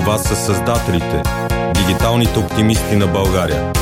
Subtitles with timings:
[0.00, 1.22] Това са създателите,
[1.74, 3.72] дигиталните оптимисти на България.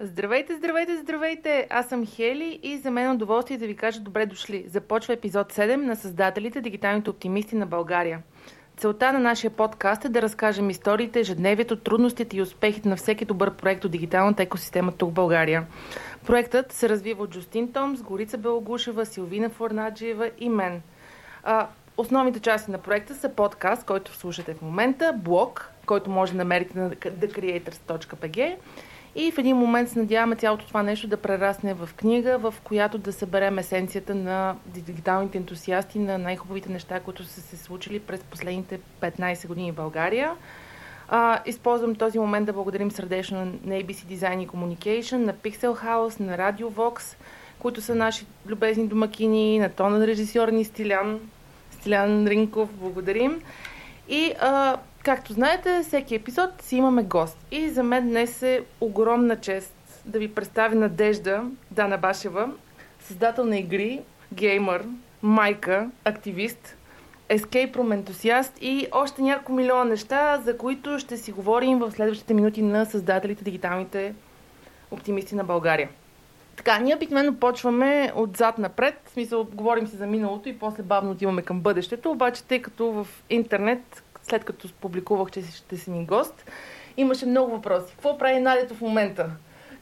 [0.00, 1.66] Здравейте, здравейте, здравейте!
[1.70, 4.64] Аз съм Хели и за мен е удоволствие да ви кажа добре дошли.
[4.68, 8.20] Започва епизод 7 на създателите Дигиталните оптимисти на България.
[8.76, 13.50] Целта на нашия подкаст е да разкажем историите, ежедневието, трудностите и успехите на всеки добър
[13.50, 15.66] проект от дигиталната екосистема тук в България.
[16.26, 20.82] Проектът се развива от Джустин Томс, Горица Белогушева, Силвина Форнаджиева и мен.
[21.42, 26.38] А, основните части на проекта са подкаст, който слушате в момента, блог, който може да
[26.38, 28.56] намерите на thecreators.pg
[29.14, 32.98] и в един момент се надяваме цялото това нещо да прерасне в книга, в която
[32.98, 38.80] да съберем есенцията на дигиталните ентусиасти на най-хубавите неща, които са се случили през последните
[39.00, 40.32] 15 години в България.
[41.08, 46.20] А, използвам този момент да благодарим сърдечно на ABC Design и Communication, на Pixel House,
[46.20, 47.16] на Radio Vox,
[47.58, 51.20] които са наши любезни домакини, на тонен режисьор ни Стилян,
[51.70, 53.42] Стилян Ринков, благодарим.
[54.08, 57.38] И а, както знаете, всеки епизод си имаме гост.
[57.50, 62.50] И за мен днес е огромна чест да ви представя Надежда Дана Башева,
[63.00, 64.00] създател на игри,
[64.32, 64.84] геймър,
[65.22, 66.75] майка, активист,
[67.28, 72.34] escape room ентусиаст и още няколко милиона неща, за които ще си говорим в следващите
[72.34, 74.14] минути на създателите дигиталните
[74.90, 75.88] оптимисти на България.
[76.56, 81.10] Така, ние обикновено почваме отзад напред, в смисъл говорим си за миналото и после бавно
[81.10, 86.06] отиваме към бъдещето, обаче тъй като в интернет, след като публикувах, че ще си ни
[86.06, 86.50] гост,
[86.96, 87.92] имаше много въпроси.
[87.92, 89.30] Какво прави Надето в момента?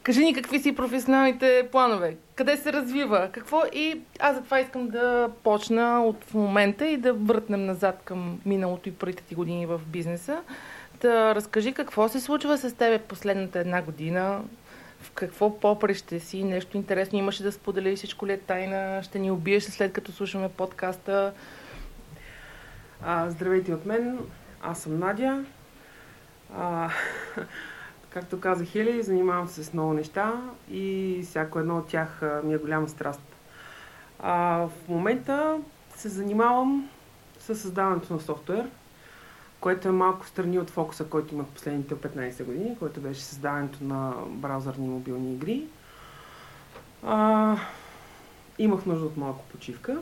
[0.05, 5.29] Кажи ни какви си професионалните планове, къде се развива, какво и аз затова искам да
[5.43, 10.41] почна от момента и да въртнем назад към миналото и първите ти години в бизнеса.
[11.01, 14.41] Да разкажи какво се случва с тебе последната една година,
[15.01, 19.31] в какво попреще си, нещо интересно имаше да сподели, всичко ли е тайна, ще ни
[19.31, 21.33] убиеш след като слушаме подкаста.
[23.05, 24.19] А, здравейте от мен,
[24.61, 25.45] аз съм Надя.
[26.57, 26.89] А,
[28.15, 32.57] както казах Хели, занимавам се с много неща и всяко едно от тях ми е
[32.57, 33.21] голяма страст.
[34.19, 35.57] А, в момента
[35.95, 36.89] се занимавам
[37.39, 38.69] с създаването на софтуер,
[39.59, 44.13] което е малко страни от фокуса, който имах последните 15 години, който беше създаването на
[44.27, 45.63] браузърни мобилни игри.
[47.03, 47.57] А,
[48.59, 49.97] имах нужда от малко почивка.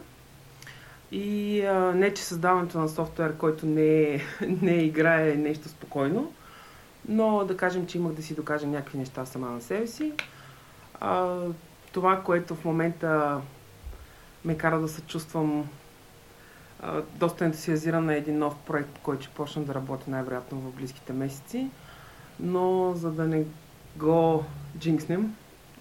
[1.12, 4.22] И а, не, че създаването на софтуер, който не е,
[4.62, 6.34] не е игра, е нещо спокойно,
[7.08, 10.12] но да кажем, че имах да си докажа някакви неща сама на себе си.
[11.00, 11.40] А,
[11.92, 13.42] това, което в момента
[14.46, 15.70] ме кара да се чувствам
[16.82, 21.14] а, доста ентусиазиран на един нов проект, който ще почна да работи най-вероятно в близките
[21.14, 21.70] месеци.
[22.40, 23.46] Но за да не
[23.98, 24.46] го
[24.78, 25.36] джинкснем,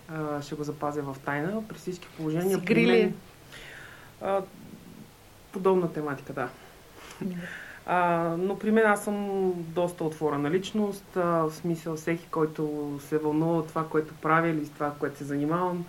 [0.09, 1.69] а, ще го запазя в тайна.
[1.69, 2.59] При всички положения...
[2.59, 3.15] Сигри
[4.21, 4.43] а,
[5.53, 6.49] подобна тематика, да.
[7.87, 13.19] А, но при мен аз съм доста отворена личност, а, в смисъл всеки, който се
[13.19, 15.85] вълнува от това, което правя или това, което се занимавам,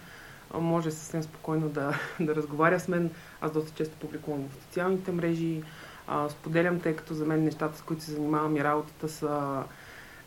[0.53, 3.09] а, може съвсем спокойно да, да разговаря с мен.
[3.41, 5.63] Аз доста често публикувам в социалните мрежи,
[6.07, 9.63] а, споделям, тъй като за мен нещата, с които се занимавам и работата са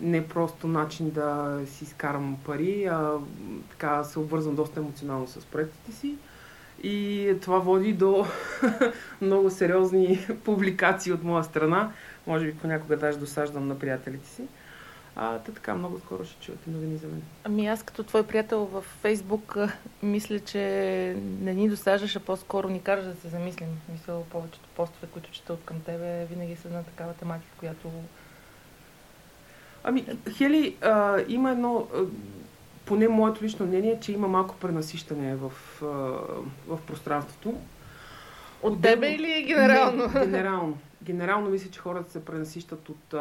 [0.00, 3.12] не просто начин да си изкарам пари, а
[3.70, 6.16] така се обвързвам доста емоционално с проектите си.
[6.82, 8.26] И това води до
[9.20, 11.92] много сериозни публикации от моя страна.
[12.26, 14.42] Може би понякога даже досаждам на приятелите си.
[15.18, 17.22] А, та така, много скоро ще чуете новини за мен.
[17.44, 19.56] Ами аз като твой приятел в Фейсбук
[20.02, 20.60] мисля, че
[21.40, 23.68] не ни досаждаш, а по-скоро ни кажеш да се замислим.
[23.92, 27.90] Мисля, повечето постове, които чета от към тебе, винаги са на такава тематика, която...
[29.84, 30.06] Ами,
[30.36, 31.86] Хели, а, има едно
[32.86, 35.52] поне моето лично мнение е, че има малко пренасищане в,
[36.66, 37.48] в пространството.
[38.62, 38.80] От Отделно...
[38.80, 40.06] тебе или генерално?
[40.06, 40.78] Не, генерално.
[41.02, 43.14] Генерално мисля, че хората се пренасищат от,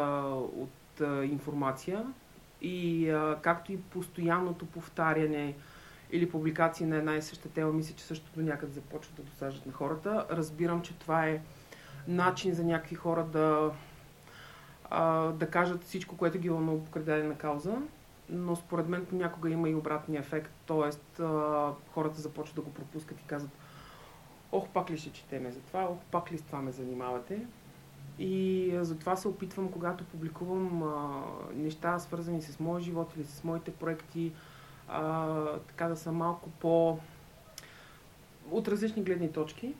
[0.56, 2.02] от информация
[2.62, 3.12] и
[3.42, 5.54] както и постоянното повтаряне
[6.12, 9.66] или публикации на една и съща тема, мисля, че също до някъде започват да досаждат
[9.66, 10.26] на хората.
[10.30, 11.40] Разбирам, че това е
[12.08, 13.70] начин за някакви хора да,
[15.32, 17.76] да кажат всичко, което ги вълнува по на кауза
[18.30, 21.22] но според мен понякога има и обратния ефект, т.е.
[21.92, 23.52] хората започват да го пропускат и казват
[24.52, 27.46] ох, пак ли ще четеме за това, ох, пак ли с това ме занимавате.
[28.18, 31.22] И затова се опитвам, когато публикувам а,
[31.54, 34.32] неща, свързани с моя живот или с моите проекти,
[34.88, 36.98] а, така да са малко по...
[38.50, 39.74] от различни гледни точки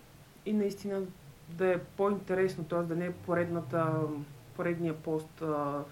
[0.47, 1.03] и наистина
[1.49, 2.83] да е по-интересно, т.е.
[2.83, 4.01] да не е поредната,
[4.57, 5.85] поредния пост а,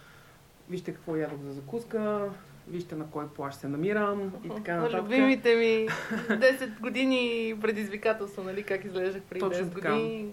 [0.71, 2.31] вижте какво ядох за закуска,
[2.69, 5.03] вижте на кой плащ се намирам и така нататък.
[5.03, 5.89] Любимите ми
[6.29, 9.93] 10 години предизвикателство, нали, как изглеждах преди Точно 10 така.
[9.93, 10.33] години.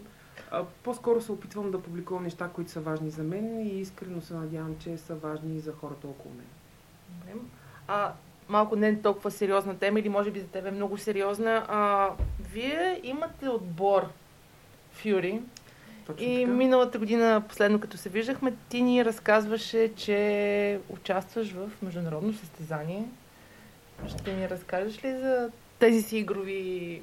[0.52, 4.34] А, по-скоро се опитвам да публикувам неща, които са важни за мен и искрено се
[4.34, 6.46] надявам, че са важни и за хората около мен.
[7.10, 7.46] Добре.
[7.88, 8.14] А,
[8.50, 11.66] малко не толкова сериозна тема или може би за теб е много сериозна.
[11.68, 12.10] А,
[12.54, 14.08] вие имате отбор
[14.92, 15.42] Фюри
[16.08, 16.52] Точно и така.
[16.52, 23.06] миналата година, последно като се виждахме, ти ни разказваше, че участваш в международно състезание.
[24.08, 25.50] Ще ни разкажеш ли за
[25.80, 27.02] тези си игрови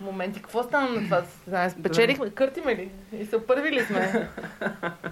[0.00, 0.42] моменти?
[0.42, 1.70] Какво стана на това състезание?
[1.70, 2.90] Спечелихме, къртиме ли?
[3.12, 4.30] И са първи ли сме?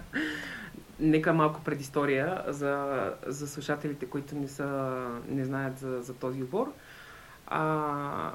[1.00, 6.72] Нека малко предистория за, за слушателите, които не, са, не знаят за, за този отбор.
[7.46, 8.30] А,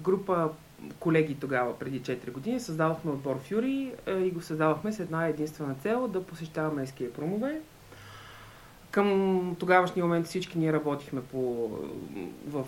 [0.00, 0.50] група
[0.98, 5.74] колеги тогава, преди 4 години, създавахме отбор Фюри е, и го създавахме с една единствена
[5.74, 7.60] цел да посещаваме escape румове.
[8.90, 11.70] Към тогавашния момент всички ние работихме по,
[12.46, 12.64] в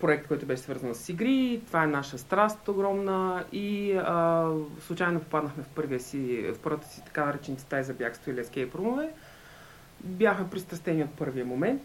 [0.00, 1.60] проект, който беше свързан с игри.
[1.66, 4.50] Това е наша страст огромна и а,
[4.80, 8.74] случайно попаднахме в, първия си, в първата си така наречените стаи за бягство или escape
[8.74, 9.10] румове.
[10.04, 11.82] Бяхме пристрастени от първия момент.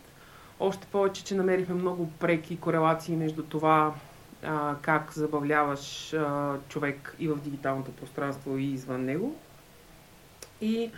[0.59, 3.93] Още повече, че намерихме много преки корелации между това
[4.45, 9.35] а, как забавляваш а, човек и в дигиталното пространство и извън него.
[10.61, 10.91] И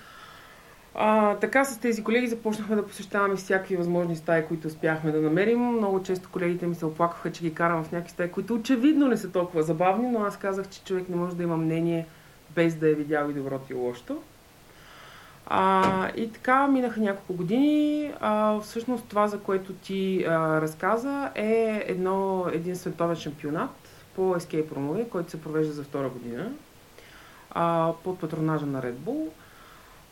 [0.95, 5.59] а, така с тези колеги започнахме да посещаваме всякакви възможни стаи, които успяхме да намерим.
[5.59, 9.17] Много често колегите ми се оплакваха, че ги карам в някакви стаи, които очевидно не
[9.17, 12.07] са толкова забавни, но аз казах, че човек не може да има мнение
[12.55, 14.21] без да е видял и доброто и лошото.
[15.47, 18.13] А, и така минаха няколко години.
[18.19, 23.69] А, всъщност това, за което ти а, разказа, е едно, един световен шампионат
[24.15, 26.51] по escape room който се провежда за втора година
[27.51, 29.29] а, под патронажа на Red Bull.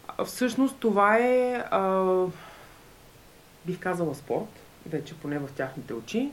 [0.08, 2.14] А, всъщност това е, а,
[3.66, 6.32] бих казала, спорт, вече поне в тяхните очи.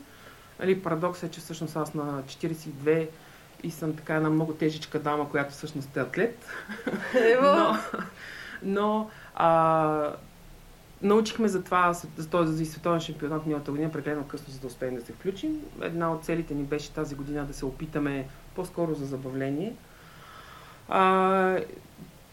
[0.61, 3.09] Нали, парадокс е, че всъщност аз на 42
[3.63, 6.47] и съм така една много тежичка дама, която всъщност е атлет.
[7.15, 7.47] Ево!
[7.47, 7.77] Но,
[8.63, 10.13] но а,
[11.03, 15.03] научихме за това, за този световен шампионат миналата година, прекалено късно, за да успеем да
[15.03, 15.61] се включим.
[15.83, 19.75] Една от целите ни беше тази година да се опитаме по-скоро за забавление.
[20.89, 21.59] А,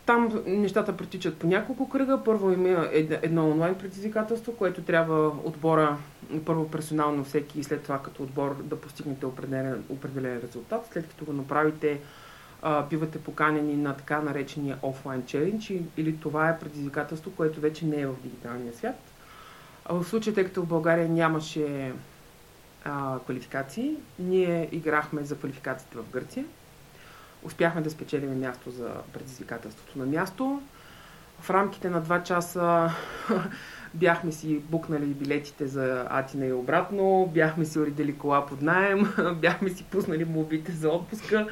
[0.05, 2.23] там нещата протичат по няколко кръга.
[2.25, 5.97] Първо има ед- едно онлайн предизвикателство, което трябва отбора,
[6.45, 10.89] първо персонално всеки и след това като отбор да постигнете определен, определен резултат.
[10.91, 11.99] След като го направите,
[12.69, 18.01] а, бивате поканени на така наречения офлайн челендж или това е предизвикателство, което вече не
[18.01, 18.99] е в дигиталния свят.
[19.85, 21.93] А в случая, тъй като в България нямаше
[22.85, 26.45] а, квалификации, ние играхме за квалификациите в Гърция.
[27.43, 30.61] Успяхме да спечелим място за предизвикателството на място.
[31.39, 32.91] В рамките на 2 часа
[33.93, 39.69] бяхме си букнали билетите за Атина и обратно, бяхме си уредили кола под найем, бяхме
[39.69, 41.47] си пуснали молбите за отпуска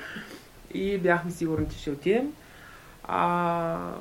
[0.75, 2.33] и бяхме сигурни, че ще отидем.
[3.03, 3.93] А,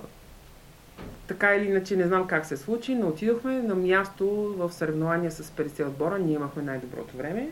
[1.26, 4.26] така или иначе, не знам как се случи, но отидохме на място
[4.58, 6.18] в съревнования с 50 отбора.
[6.18, 7.50] Ние имахме най-доброто време.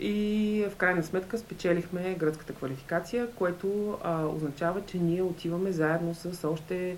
[0.00, 6.48] И в крайна сметка спечелихме гръцката квалификация, което а, означава, че ние отиваме заедно с
[6.48, 6.96] още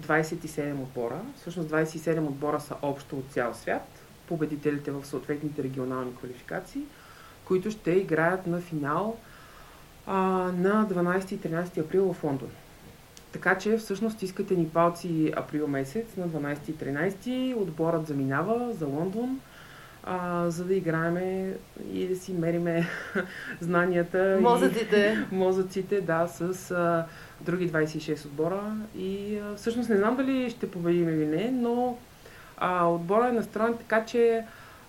[0.00, 1.20] 27 отбора.
[1.36, 3.88] Всъщност 27 отбора са общо от цял свят,
[4.28, 6.82] победителите в съответните регионални квалификации,
[7.44, 9.16] които ще играят на финал
[10.08, 12.48] на 12 и 13 април в Лондон.
[13.32, 17.56] Така че всъщност искате ни палци април месец на 12 и 13.
[17.56, 19.40] Отборът заминава за Лондон,
[20.04, 21.54] а, за да играеме
[21.92, 22.86] и да си мериме
[23.60, 24.38] знанията.
[24.40, 25.26] Мозъците.
[25.32, 27.06] И, мозъците, да, с а,
[27.40, 28.76] други 26 отбора.
[28.96, 31.96] И а, всъщност не знам дали ще победим или не, но
[32.56, 34.44] а, отбора е настроен така, че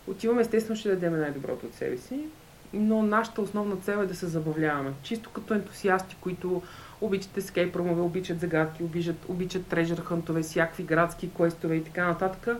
[0.07, 2.19] отиваме естествено ще дадем най-доброто от себе си.
[2.73, 4.91] Но нашата основна цел е да се забавляваме.
[5.03, 6.61] Чисто като ентусиасти, които
[7.01, 12.57] обичат ескейп румове, обичат загадки, обичат, обичат трежер хънтове, всякакви градски квестове и така нататък.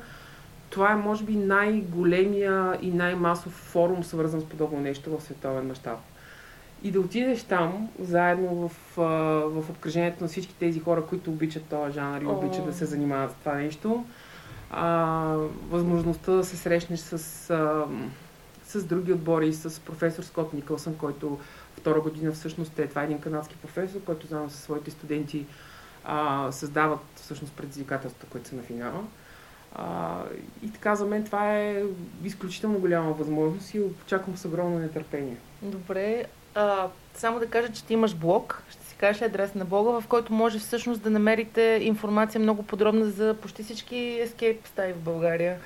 [0.69, 5.99] Това е, може би, най-големия и най-масов форум, свързан с подобно нещо в световен мащаб.
[6.83, 8.95] И да отидеш там, заедно в,
[9.49, 13.31] в обкръжението на всички тези хора, които обичат този жанр и обичат да се занимават
[13.31, 14.05] с това нещо.
[14.71, 15.35] А,
[15.69, 17.85] възможността да се срещнеш с, а,
[18.69, 21.39] с други отбори, с професор Скот Никълсън, който
[21.77, 25.45] втора година всъщност е, това е един канадски професор, който заедно със своите студенти
[26.03, 29.03] а, създават всъщност предизвикателствата, които са на финала.
[29.75, 30.17] А,
[30.63, 31.83] и така за мен това е
[32.23, 35.37] изключително голяма възможност и очаквам с огромно нетърпение.
[35.61, 36.25] Добре.
[36.55, 38.63] А, само да кажа, че ти имаш блог.
[38.69, 43.05] Ще си кажеш адрес на блога, в който може всъщност да намерите информация много подробна
[43.05, 45.59] за почти всички ескейп стаи в България.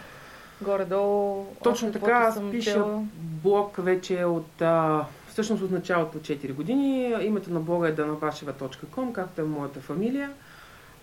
[0.62, 1.46] Горе-долу.
[1.64, 3.04] Точно така, аз пиша чела.
[3.16, 7.16] блог вече от а, всъщност от началото 4 години.
[7.22, 10.32] Името на блога е danabasheva.com, както е моята фамилия.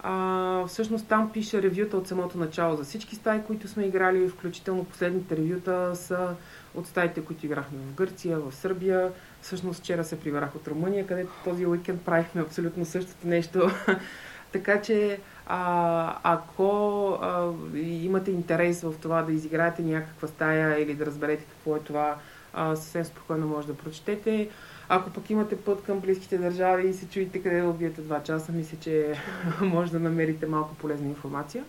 [0.03, 4.85] А, всъщност там пише ревюта от самото начало за всички стаи, които сме играли, включително
[4.85, 6.35] последните ревюта са
[6.75, 9.13] от стаите, които играхме в Гърция, в Сърбия.
[9.43, 13.71] Всъщност вчера се прибрах от Румъния, където този уикенд правихме абсолютно същото нещо.
[14.53, 15.21] така че
[15.53, 21.77] а, ако а, имате интерес в това да изиграете някаква стая или да разберете какво
[21.77, 22.17] е това,
[22.55, 24.49] а, съвсем спокойно може да прочетете.
[24.89, 28.53] Ако пък имате път към близките държави и се чуете къде да убиете два часа,
[28.53, 29.15] мисля, че
[29.61, 31.65] може да намерите малко полезна информация.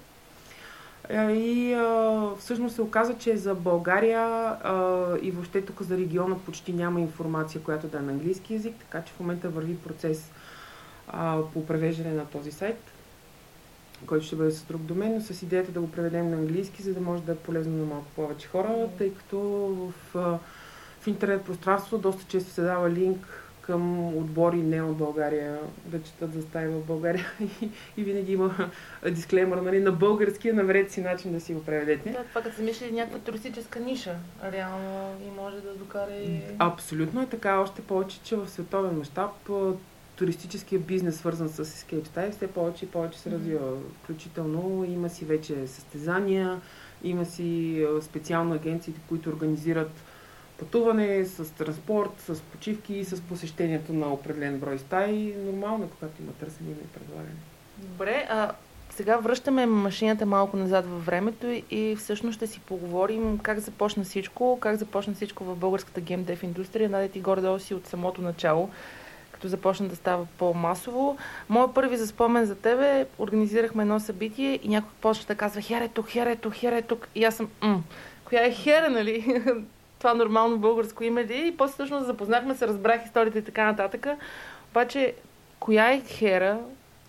[1.13, 6.73] И а, всъщност се оказа, че за България а, и въобще тук за региона почти
[6.73, 10.31] няма информация, която да е на английски язик, така че в момента върви процес
[11.07, 12.91] а, по превеждане на този сайт,
[14.05, 16.93] който ще бъде с друг домен, но с идеята да го преведем на английски, за
[16.93, 19.39] да може да е полезно на малко повече хора, тъй като
[20.13, 20.39] в,
[21.01, 26.33] в интернет пространството доста често се дава линк към отбори не от България да четат
[26.33, 27.25] за стаи в България
[27.61, 28.69] и, и винаги има
[29.11, 32.09] дисклеймър нали, на български, намерете си начин да си го преведете.
[32.09, 34.15] Да, това като се мисли някаква туристическа ниша,
[34.51, 36.41] реално и може да докара и...
[36.59, 39.31] Абсолютно е така, още повече, че в световен мащаб
[40.21, 43.77] туристическия бизнес, свързан с Escape Style, все повече и повече се развива.
[44.03, 46.61] Включително има си вече състезания,
[47.03, 49.91] има си специално агенции, които организират
[50.59, 55.35] пътуване с транспорт, с почивки и с посещението на определен брой стаи.
[55.45, 57.35] Нормално, е, когато има търсене има и предлагане.
[57.77, 58.51] Добре, а
[58.89, 64.03] сега връщаме машината малко назад във времето и- и всъщност ще си поговорим как започна
[64.03, 66.89] всичко, как започна всичко в българската геймдев индустрия.
[66.89, 68.69] Наде ти горе-долу си от самото начало,
[69.41, 71.17] като започна да става по-масово.
[71.49, 75.81] Моят първи за спомен за тебе, организирахме едно събитие и някой почна да казва хер
[75.81, 77.07] е тук, хер е тук, хер е тук.
[77.15, 77.81] И аз съм, м,
[78.25, 79.41] коя е хера, нали?
[79.99, 81.33] Това нормално българско име ли?
[81.33, 81.47] е?
[81.47, 84.07] И после всъщност запознахме се, разбрах историята и така нататък.
[84.71, 85.13] Обаче,
[85.59, 86.59] коя е хера?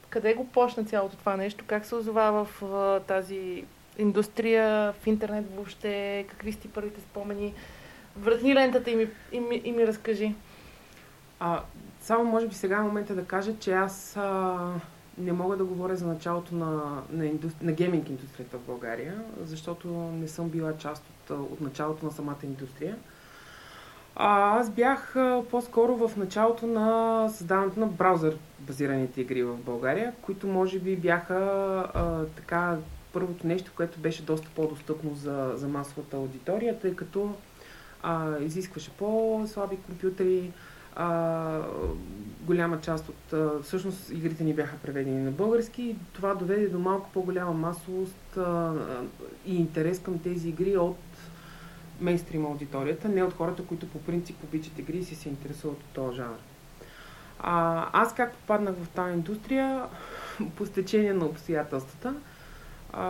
[0.08, 1.64] Къде го почна цялото това нещо?
[1.66, 3.64] Как се озова в а, тази
[3.98, 6.24] индустрия, в интернет въобще?
[6.28, 7.54] Какви сте първите спомени?
[8.16, 10.34] Вратни лентата и ми, и ми, и ми разкажи.
[11.40, 11.60] А,
[12.02, 14.58] само може би сега е момента да кажа, че аз а,
[15.18, 17.52] не мога да говоря за началото на, на, индус...
[17.62, 22.38] на гейминг индустрията в България, защото не съм била част от, от началото на самата
[22.44, 22.96] индустрия.
[24.16, 30.12] А, аз бях а, по-скоро в началото на създаването на браузър базираните игри в България,
[30.22, 31.36] които може би бяха
[31.94, 32.76] а, така
[33.12, 37.34] първото нещо, което беше доста по-достъпно за, за масовата аудитория, тъй като
[38.02, 40.52] а, изискваше по-слаби компютри,
[40.96, 41.60] а,
[42.40, 43.32] голяма част от...
[43.32, 48.36] А, всъщност игрите ни бяха преведени на български и това доведе до малко по-голяма масовост
[48.36, 48.74] а,
[49.46, 50.96] и интерес към тези игри от
[52.00, 55.94] мейнстрим аудиторията, не от хората, които по принцип обичат игри и си се интересуват от
[55.94, 56.36] този жанр.
[57.38, 59.84] А, аз как попаднах в тази индустрия?
[60.56, 62.14] по стечение на обстоятелствата.
[62.92, 63.02] А,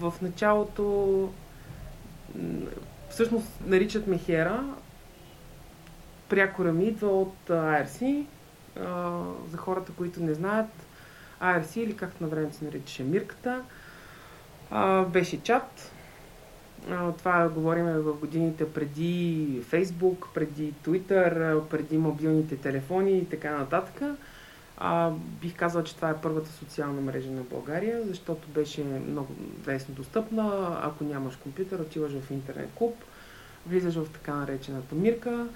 [0.00, 1.28] в началото
[3.10, 4.64] всъщност наричат ме Хера.
[6.30, 7.50] Прякора ми идва от.
[7.50, 7.86] А,
[9.50, 10.68] за хората, които не знаят,
[11.42, 13.62] IRC или както на време се наричаше Мирката,
[15.08, 15.92] беше чат.
[17.18, 24.02] Това говорим в годините преди Facebook, преди Twitter, преди мобилните телефони и така нататък.
[24.76, 25.10] А,
[25.40, 29.28] бих казала, че това е първата социална мрежа на България, защото беше много
[29.68, 30.78] лесно достъпна.
[30.82, 32.94] Ако нямаш компютър, отиваш в интернет клуб,
[33.66, 35.46] влизаш в така наречената мирка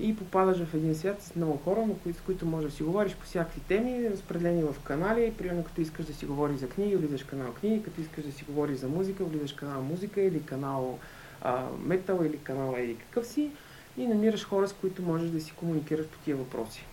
[0.00, 3.14] и попадаш в един свят с много хора, кои, с които можеш да си говориш
[3.14, 5.34] по всякакви теми, разпределени в канали.
[5.38, 8.44] Примерно, като искаш да си говориш за книги, влизаш канал книги, като искаш да си
[8.48, 10.98] говориш за музика, влизаш канал музика или канал
[11.42, 13.50] а, метал или канал или какъв си
[13.96, 16.84] и намираш хора, с които можеш да си комуникираш по тия въпроси.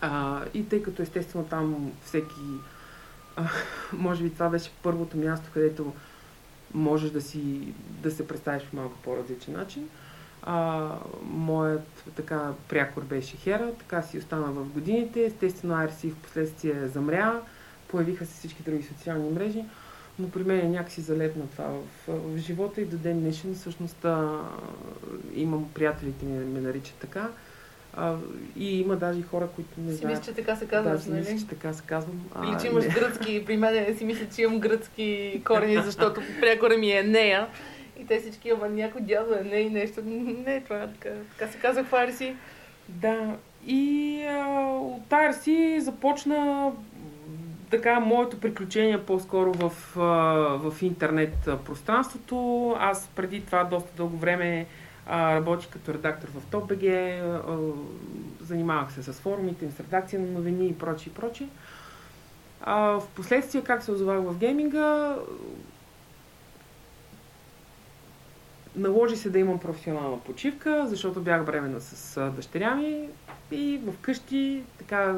[0.00, 2.40] А, и тъй като естествено там всеки,
[3.36, 3.48] а,
[3.92, 5.92] може би това беше първото място, където
[6.74, 9.88] можеш да си да се представиш по малко по-различен начин.
[10.42, 10.88] А,
[11.22, 15.24] моят така прякор беше Хера, така си остана в годините.
[15.24, 17.40] Естествено IRC в последствие замря,
[17.88, 19.64] появиха се всички други социални мрежи,
[20.18, 24.04] но при мен е някакси залепна това в, в живота и до ден днешен всъщност
[24.04, 24.40] а,
[25.34, 27.28] имам приятелите ми ме наричат така.
[27.94, 28.16] А,
[28.56, 30.18] и има даже и хора, които не Си знаят.
[30.18, 31.40] мисля, че така се да, казваш, мисля, нали?
[31.40, 32.20] че така се казвам.
[32.44, 32.94] Или че А, имаш не.
[32.94, 33.42] гръцки.
[33.46, 37.48] При мен си мисля, че имам гръцки корени, защото прякора ми е нея.
[38.00, 40.02] И те всички, ама някой дядо е не и нещо.
[40.04, 41.10] Не, това е така.
[41.38, 42.36] Така се казва в Арси.
[42.88, 46.72] Да, и а, от IRC започна
[47.70, 49.72] така, моето приключение по-скоро в,
[50.70, 52.76] в интернет пространството.
[52.78, 54.66] Аз преди това доста дълго време
[55.10, 57.20] работих като редактор в TopBG,
[58.40, 61.48] занимавах се с форумите, с редакция на новини и прочи и прочи.
[62.62, 65.16] А, в последствие, как се озовах в гейминга,
[68.76, 73.08] наложи се да имам професионална почивка, защото бях бременна с дъщеря ми
[73.52, 75.16] и вкъщи така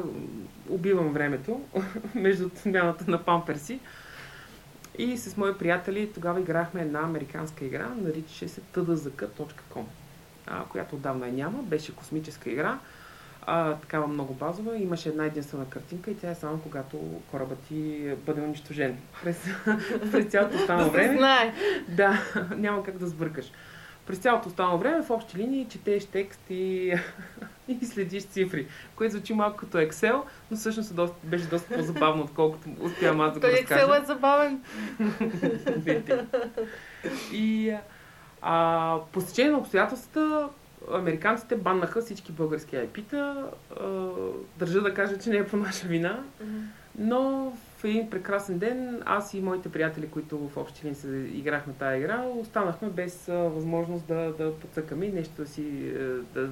[0.69, 1.61] убивам времето
[2.15, 3.79] между смяната на памперси.
[4.97, 9.83] И с мои приятели тогава играхме една американска игра, наричаше се tdzk.com,
[10.69, 12.79] която отдавна няма, беше космическа игра,
[13.47, 14.77] а, такава много базова.
[14.77, 16.97] Имаше една единствена картинка и тя е само когато
[17.31, 18.97] корабът ти бъде унищожен.
[19.23, 19.47] През,
[20.11, 21.17] през цялото останало време.
[21.17, 21.53] Знае.
[21.87, 22.21] Да,
[22.55, 23.51] няма как да сбъркаш.
[24.05, 26.93] През цялото останало време в общи линии четеш текст и,
[27.67, 30.21] и следиш цифри, което звучи малко като Excel,
[30.51, 33.85] но всъщност е доста, беше доста по-забавно, отколкото успявам аз да го разкажа.
[33.85, 34.63] Excel е забавен.
[37.33, 37.75] и
[38.41, 40.49] а, по на обстоятелствата
[40.91, 43.49] американците баннаха всички български IP-та.
[44.59, 46.23] Държа да кажа, че не е по наша вина,
[46.97, 51.73] но в един прекрасен ден аз и моите приятели, които в общи линии се играхме
[51.73, 56.49] тази игра, останахме без възможност да, да подсъкаме нещо да си е, да,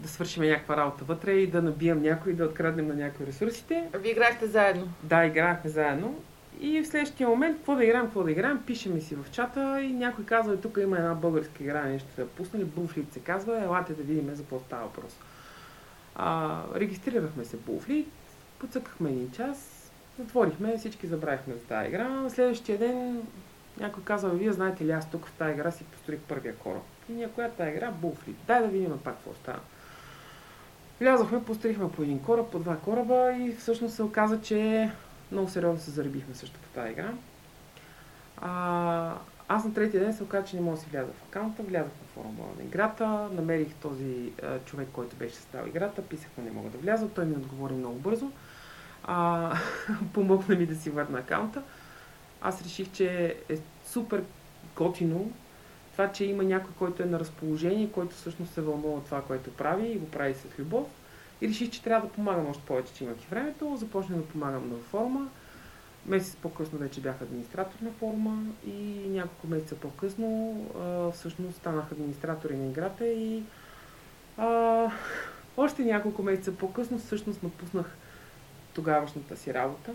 [0.00, 3.88] да свършим някаква работа вътре и да набием някой, да откраднем на някои ресурсите.
[3.94, 4.88] Вие играхте заедно?
[5.02, 6.22] Да, играхме заедно.
[6.60, 9.92] И в следващия момент, какво да играем, какво да играем, пишеме си в чата и
[9.92, 14.02] някой казва, тук има една българска игра, нещо да пуснали, Bullfleet се казва, елате да
[14.02, 15.16] видим за какво става въпрос.
[16.14, 18.06] А, регистрирахме се Bullfleet,
[18.58, 22.08] подсъкахме един час, затворихме, всички забравихме за тази игра.
[22.08, 23.22] На следващия ден
[23.80, 26.82] някой казва, вие знаете ли, аз тук в тази игра си построих първия кораб.
[27.10, 27.92] И ние, коя тази игра?
[28.02, 28.34] Bullfleet.
[28.46, 29.60] Дай да видим пак какво става.
[31.00, 34.90] Влязохме, построихме по един кораб, по два кораба и всъщност се оказа, че
[35.32, 37.12] много сериозно се заребихме също по тази игра.
[38.36, 39.14] А,
[39.48, 41.92] аз на третия ден се оказа, че не мога да си вляза в акаунта, влязах
[41.92, 46.50] на форума на играта, намерих този а, човек, който беше създал играта, писах му не
[46.50, 48.30] мога да вляза, той ми отговори много бързо.
[49.04, 49.52] А,
[50.12, 51.62] помогна ми да си върна акаунта.
[52.42, 54.24] Аз реших, че е супер
[54.76, 55.32] готино
[55.96, 59.88] това, че има някой, който е на разположение, който всъщност се вълнува това, което прави
[59.88, 60.86] и го прави с любов.
[61.40, 63.76] И реших, че трябва да помагам още повече, че имах и времето.
[63.76, 65.28] Започнах да помагам на форума.
[66.06, 72.50] Месец по-късно вече бях администратор на форума и няколко месеца по-късно а, всъщност станах администратор
[72.50, 73.42] на играта и
[74.36, 74.90] а,
[75.56, 77.96] още няколко месеца по-късно всъщност напуснах
[78.74, 79.92] тогавашната си работа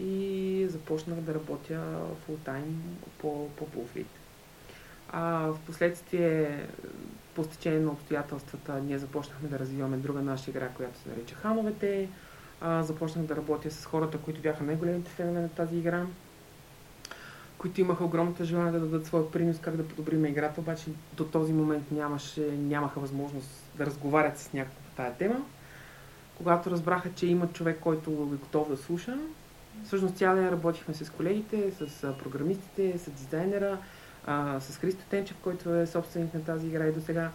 [0.00, 2.82] и започнах да работя фултайм
[3.18, 4.06] по, по Bullfleet.
[5.08, 6.66] А в последствие
[7.34, 12.08] по стечение на обстоятелствата ние започнахме да развиваме друга наша игра, която се нарича Хановете.
[12.60, 16.06] А, започнах да работя с хората, които бяха най-големите фенове на тази игра,
[17.58, 21.52] които имаха огромната желание да дадат своя принос как да подобрим играта, обаче до този
[21.52, 25.44] момент нямаше, нямаха възможност да разговарят с някой по тая тема.
[26.36, 29.18] Когато разбраха, че има човек, който е готов да слуша,
[29.84, 33.78] всъщност цял ден работихме с колегите, с програмистите, с дизайнера,
[34.30, 37.30] а, с Христо Тенчев, който е собственик на тази игра и до сега.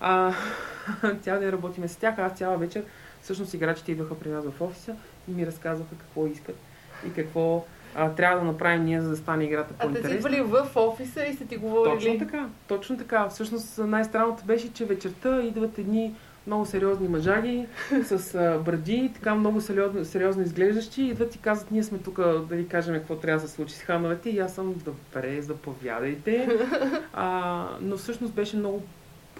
[0.00, 0.32] А,
[1.22, 2.84] цял ден работиме с тях, аз цяла вечер
[3.22, 4.94] всъщност играчите идваха при нас в офиса
[5.28, 6.56] и ми разказваха какво искат
[7.06, 10.00] и какво а, трябва да направим ние, за да стане играта по-интересна.
[10.00, 11.94] А те си идвали в офиса и сте ти говорили?
[11.94, 13.28] Точно така, точно така.
[13.28, 16.14] Всъщност най-странното беше, че вечерта идват едни
[16.46, 17.66] много сериозни мъжаги
[18.04, 22.56] с а, бради, така много сериозно, сериозно изглеждащи, идват и казват, ние сме тук да
[22.56, 26.48] ви кажем какво трябва да се случи с хановете и аз съм добре, заповядайте.
[27.18, 28.82] А, но всъщност беше много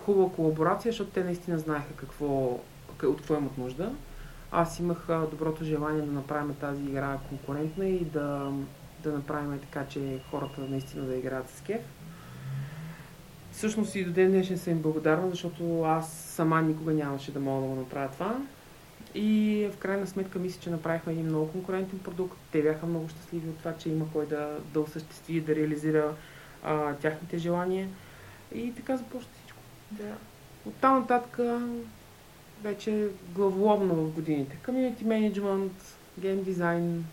[0.05, 2.27] хубава колаборация, защото те наистина знаеха какво,
[3.03, 3.93] от какво имат нужда.
[4.53, 8.53] Аз имах доброто желание да направим тази игра конкурентна и да,
[9.03, 11.81] да направим така, че хората наистина да играят с кеф.
[13.57, 17.63] Всъщност и до ден днешен съм им благодарна, защото аз сама никога нямаше да мога
[17.63, 18.39] да го направя това.
[19.15, 22.39] И в крайна сметка мисля, че направихме един много конкурентен продукт.
[22.53, 26.15] Те бяха много щастливи от това, че има кой да, да осъществи и да реализира
[26.65, 27.89] а, тяхните желания.
[28.55, 29.59] И така започва всичко.
[29.91, 30.17] Да.
[30.67, 31.39] От там нататък
[32.63, 34.59] вече главоломно в годините.
[34.67, 35.71] Community management,
[36.19, 37.05] гейм дизайн,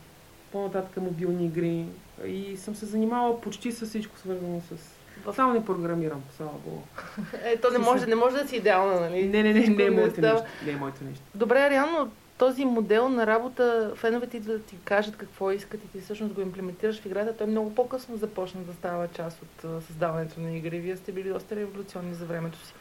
[0.52, 1.86] по-нататък мобилни игри
[2.26, 4.93] и съм се занимавала почти с всичко свързано с
[5.34, 6.82] само не програмирам, слава Богу.
[7.44, 9.28] Е, то не може, не може да си идеална, нали?
[9.28, 10.44] Не, не, не, не е моето нещо.
[10.66, 11.24] Не е моето нещо.
[11.36, 16.02] Добре, реално този модел на работа, феновете идват да ти кажат какво искат и ти
[16.02, 20.58] всъщност го имплементираш в играта, той много по-късно започна да става част от създаването на
[20.58, 20.80] игри.
[20.80, 22.74] Вие сте били доста революционни за времето си.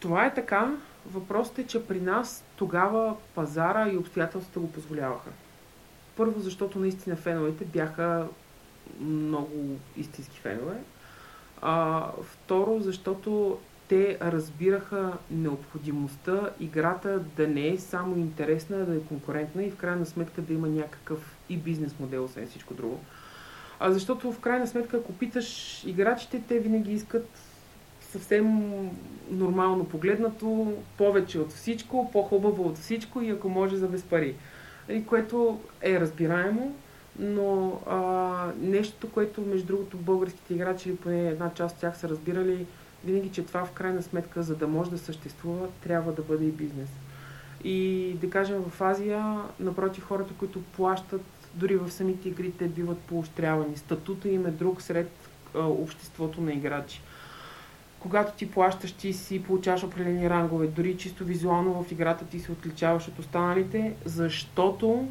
[0.00, 0.74] Това е така.
[1.12, 5.30] Въпросът е, че при нас тогава пазара и обстоятелствата го позволяваха.
[6.16, 8.26] Първо, защото наистина феновете бяха
[9.00, 10.76] много истински фенове.
[11.62, 19.64] А, второ, защото те разбираха необходимостта играта да не е само интересна, да е конкурентна
[19.64, 23.00] и в крайна сметка да има някакъв и бизнес модел, освен всичко друго.
[23.80, 27.28] А защото в крайна сметка, ако питаш играчите, те винаги искат
[28.00, 28.70] съвсем
[29.30, 34.34] нормално погледнато, повече от всичко, по-хубаво от всичко и ако може за без пари.
[34.88, 36.74] И което е разбираемо,
[37.20, 42.08] но а, нещото, което между другото българските играчи или поне една част от тях са
[42.08, 42.66] разбирали,
[43.04, 46.50] винаги, че това в крайна сметка, за да може да съществува, трябва да бъде и
[46.50, 46.88] бизнес.
[47.64, 51.22] И да кажем в Азия, напротив, хората, които плащат,
[51.54, 53.76] дори в самите игри, те биват поощрявани.
[53.76, 55.10] Статута им е друг сред
[55.54, 57.02] а, обществото на играчи.
[57.98, 60.66] Когато ти плащаш, ти си получаваш определени рангове.
[60.66, 65.08] Дори чисто визуално в играта ти се отличаваш от останалите, защото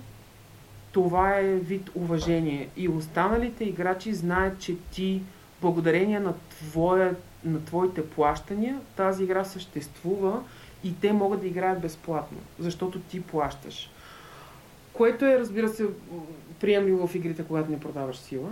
[0.92, 2.70] това е вид уважение.
[2.78, 5.22] И останалите играчи знаят, че ти,
[5.62, 10.44] благодарение на, твоя, на твоите плащания, тази игра съществува
[10.84, 13.92] и те могат да играят безплатно, защото ти плащаш.
[14.94, 15.86] Което е, разбира се,
[16.60, 18.50] приемливо в игрите, когато не продаваш сила,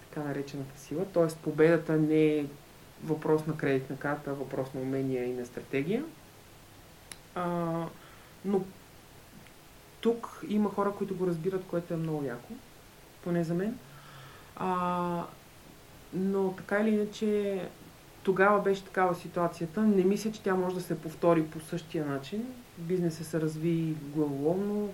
[0.00, 1.04] така наречената сила.
[1.04, 1.36] Т.е.
[1.42, 2.44] победата не е
[3.04, 6.04] въпрос на кредитна карта, въпрос на умения и на стратегия.
[7.34, 7.44] А,
[8.44, 8.60] но
[10.04, 12.52] тук има хора, които го разбират, което е много яко,
[13.22, 13.78] поне за мен.
[14.56, 15.22] А,
[16.14, 17.60] но така или иначе,
[18.22, 19.82] тогава беше такава ситуацията.
[19.82, 22.44] Не мисля, че тя може да се повтори по същия начин.
[22.78, 24.90] Бизнесът се разви главоломно,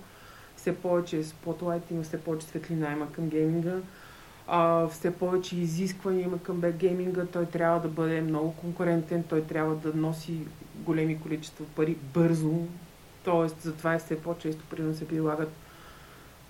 [0.56, 3.76] все повече спотлайт има, все повече светлина има към гейминга,
[4.46, 9.74] а, все повече изисквания има към гейминга, той трябва да бъде много конкурентен, той трябва
[9.74, 10.38] да носи
[10.74, 12.66] големи количества пари бързо,
[13.24, 15.52] Тоест, затова е все по-често при да се прилагат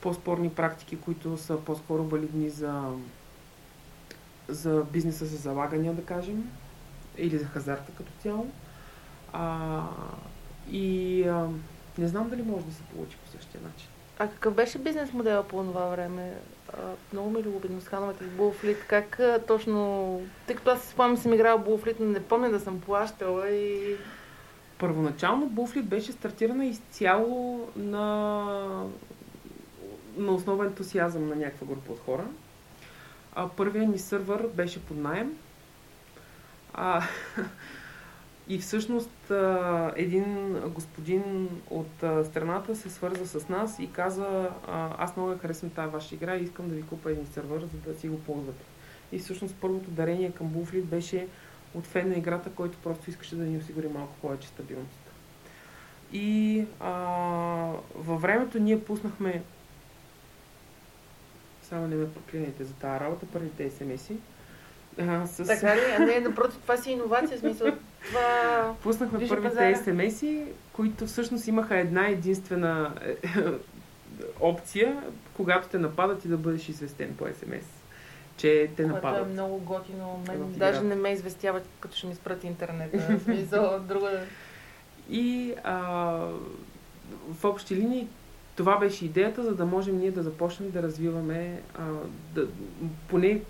[0.01, 2.93] по-спорни практики, които са по-скоро валидни за,
[4.49, 6.51] за бизнеса за залагания, да кажем,
[7.19, 8.51] или за хазарта като цяло.
[9.33, 9.83] А,
[10.71, 11.49] и а,
[11.99, 13.89] не знам дали може да се получи по същия начин.
[14.19, 16.35] А какъв беше бизнес модела по това време?
[16.73, 16.77] А,
[17.13, 18.85] много ми е любопитно с хановете в Булфлит.
[18.89, 20.23] Как а, точно...
[20.47, 23.97] Тъй като аз си спомням, съм играла Булфлит, но не помня да съм плащала и
[24.81, 28.05] Първоначално Буфлит беше стартирана изцяло на,
[30.17, 32.25] на основен ентусиазъм на някаква група от хора.
[33.35, 35.37] А, първият ни сървър беше под найем.
[36.75, 37.03] А,
[38.49, 39.33] и всъщност
[39.97, 44.51] един господин от страната се свърза с нас и каза
[44.99, 47.99] аз много харесвам тази ваша игра и искам да ви купа един сървър, за да
[47.99, 48.65] си го ползвате.
[49.13, 51.27] И всъщност първото дарение към Буфлит беше
[51.75, 54.99] от фен на играта, който просто искаше да ни осигури малко повече стабилност.
[56.13, 56.93] И а,
[57.95, 59.43] във времето ние пуснахме
[61.63, 64.17] само не ме проклинайте за тази работа, първите SMS-и.
[64.99, 65.47] А, с...
[65.47, 65.81] Така ли?
[65.97, 67.73] А не, напротив, това си иновация, смисъл.
[68.07, 68.75] Това...
[68.83, 69.75] Пуснахме първите пазара.
[69.75, 73.17] SMS-и, които всъщност имаха една единствена е,
[74.41, 75.03] опция,
[75.37, 77.80] когато те нападат и да бъдеш известен по SMS
[78.41, 79.19] че те нападат.
[79.19, 80.25] Това е много готино.
[80.29, 82.95] Мен даже не ме известяват, като ще ми спрат интернет.
[83.25, 84.21] смисъл, друга...
[85.11, 85.77] И а,
[87.29, 88.09] в общи линии
[88.57, 91.85] това беше идеята, за да можем ние да започнем да развиваме а,
[92.35, 92.47] да,
[93.09, 93.41] поне,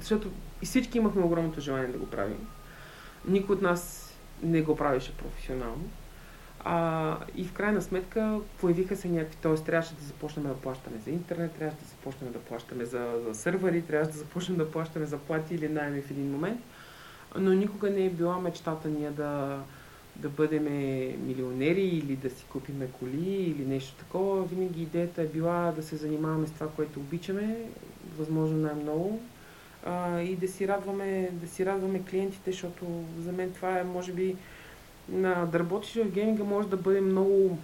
[0.00, 0.30] защото
[0.62, 2.48] и всички имахме огромното желание да го правим.
[3.28, 5.84] Никой от нас не го правеше професионално.
[6.64, 9.54] А, и в крайна сметка появиха се някакви, т.е.
[9.54, 13.82] трябваше да започнем да плащаме за интернет, трябваше да започнем да плащаме за, за сървъри,
[13.82, 16.60] трябваше да започнем да плащаме за плати или найми в един момент.
[17.38, 19.62] Но никога не е била мечтата ние да,
[20.16, 20.64] да бъдем
[21.26, 24.44] милионери или да си купиме коли или нещо такова.
[24.44, 27.56] Винаги идеята е била да се занимаваме с това, което обичаме,
[28.18, 29.20] възможно най-много,
[29.86, 34.12] а, и да си, радваме, да си радваме клиентите, защото за мен това е, може
[34.12, 34.36] би,
[35.20, 37.58] да работиш в гейминга може да бъде много...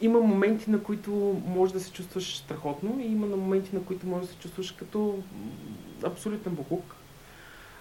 [0.00, 4.06] Има моменти, на които може да се чувстваш страхотно и има на моменти, на които
[4.06, 5.18] може да се чувстваш като
[6.04, 6.94] абсолютен бухук.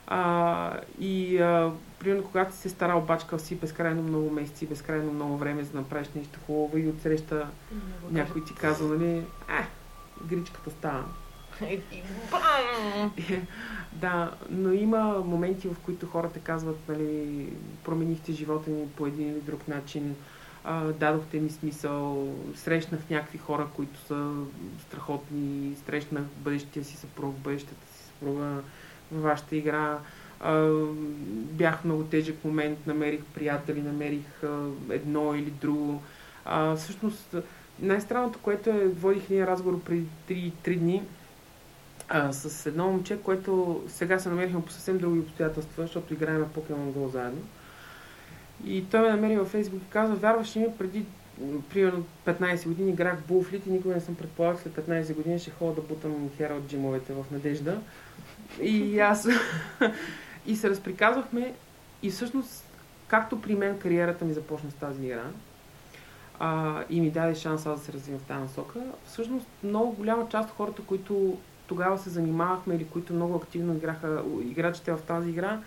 [0.07, 5.37] А, и а, примерно, когато си се старал, бачкал си безкрайно много месеци, безкрайно много
[5.37, 7.47] време, за да направиш нещо хубаво и отсреща
[8.11, 9.17] някой ти казва, нали,
[9.49, 9.67] е,
[10.27, 11.03] гричката става.
[13.93, 17.47] да, но има моменти, в които хората казват, нали,
[17.83, 20.15] променихте живота ми по един или друг начин,
[20.63, 24.31] а, дадохте ми смисъл, срещнах някакви хора, които са
[24.87, 28.61] страхотни, срещнах бъдещия си съпруг, бъдещата си съпруга
[29.11, 29.99] в вашата игра.
[30.39, 30.69] А,
[31.33, 36.01] бях много тежък момент, намерих приятели, намерих а, едно или друго.
[36.45, 37.35] А, всъщност,
[37.79, 41.03] най-странното, което е, водих ние разговор преди 3, 3 дни
[42.13, 46.91] а, с едно момче, което сега се намерихме по съвсем други обстоятелства, защото играем Pokemon
[46.91, 47.41] Go заедно.
[48.65, 51.05] И той ме намери във Facebook и казва, вярваш ли ми, преди
[51.69, 55.73] примерно 15 години играх Bullfleet и никога не съм предполагал, след 15 години ще ходя
[55.73, 57.81] да бутам хера от джимовете в надежда.
[58.61, 59.27] И аз...
[60.47, 61.53] и се разприказвахме
[62.03, 62.65] и всъщност,
[63.07, 65.23] както при мен кариерата ми започна с тази игра,
[66.39, 70.29] а, и ми даде шанс аз да се развивам в тази насока, всъщност много голяма
[70.29, 71.37] част от хората, които
[71.71, 75.59] тогава се занимавахме или които много активно играха играчите в тази игра,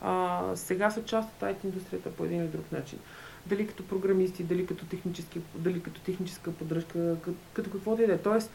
[0.00, 2.98] а, сега са част от IT индустрията по един или друг начин.
[3.46, 8.12] Дали като програмисти, дали като, технически, дали като техническа поддръжка, като, като каквото и да
[8.12, 8.18] е.
[8.18, 8.50] Тоест,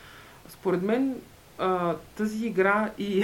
[0.50, 1.16] според мен
[1.58, 3.24] а, тази игра и,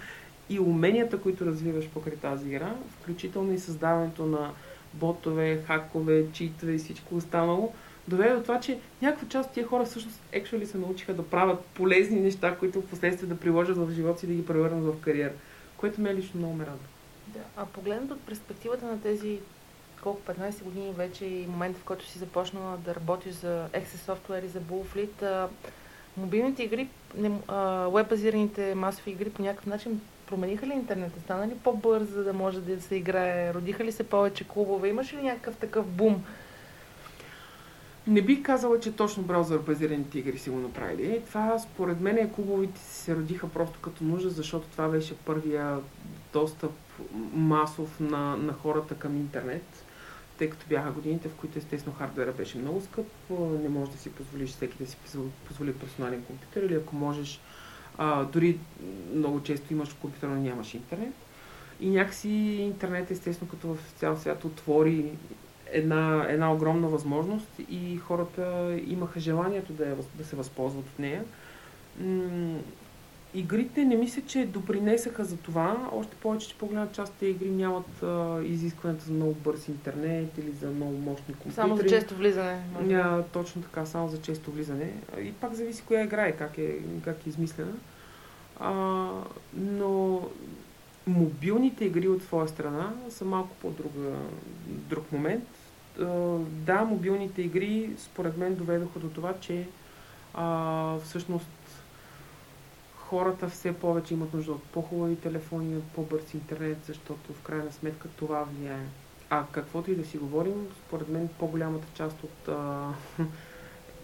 [0.50, 4.50] и уменията, които развиваш покрай тази игра, включително и създаването на
[4.94, 7.72] ботове, хакове, читове и всичко останало,
[8.08, 11.64] доведе до това, че някаква част от тия хора всъщност actually се научиха да правят
[11.64, 15.00] полезни неща, които в последствие да приложат в живота си и да ги превърнат в
[15.00, 15.32] кариера,
[15.76, 16.86] което ме лично много ме радва.
[17.26, 19.38] Да, а погледнато от перспективата на тези
[20.02, 24.44] колко 15 години вече и момента, в който си започнала да работиш за Access Software
[24.44, 25.48] и за Bullfleet,
[26.16, 26.88] мобилните игри,
[27.90, 31.20] веб-базираните масови игри по някакъв начин промениха ли интернета?
[31.20, 33.54] Стана ли по-бърз, за да може да се играе?
[33.54, 34.88] Родиха ли се повече клубове?
[34.88, 36.24] Имаш ли някакъв такъв бум?
[38.08, 41.22] Не бих казала, че точно браузър базираните игри си го направили.
[41.26, 45.78] Това според мен е клубовите се родиха просто като нужда, защото това беше първия
[46.32, 46.72] достъп
[47.32, 49.84] масов на, на хората към интернет,
[50.38, 53.06] тъй като бяха годините, в които естествено хардвера беше много скъп,
[53.62, 54.96] не можеш да си позволиш всеки да си
[55.48, 57.40] позволи персонален компютър или ако можеш,
[57.98, 58.58] а, дори
[59.14, 61.14] много често имаш компютър, но нямаш интернет.
[61.80, 62.28] И някакси
[62.60, 65.12] интернет, естествено, като в цял свят отвори
[65.72, 71.24] една, една огромна възможност и хората имаха желанието да, да се възползват от нея.
[73.34, 78.02] Игрите не мисля, че допринесаха за това, още повече, че по-голяма част от игри нямат
[78.02, 81.52] а, изискването за много бърз интернет или за много мощни компютри.
[81.52, 82.62] Само за често влизане.
[82.82, 84.92] Ня, точно така, само за често влизане.
[85.20, 87.72] И пак зависи коя игра е, как е, как е измислена.
[88.60, 88.72] А,
[89.54, 90.22] но
[91.06, 95.44] мобилните игри от своя страна са малко по-друг момент
[96.48, 99.66] да, мобилните игри според мен доведоха до това, че
[100.34, 101.48] а, всъщност
[102.96, 108.08] хората все повече имат нужда от по-хубави телефони, от по-бърз интернет, защото в крайна сметка
[108.16, 108.86] това влияе.
[109.30, 112.88] А каквото и да си говорим, според мен по-голямата част от а,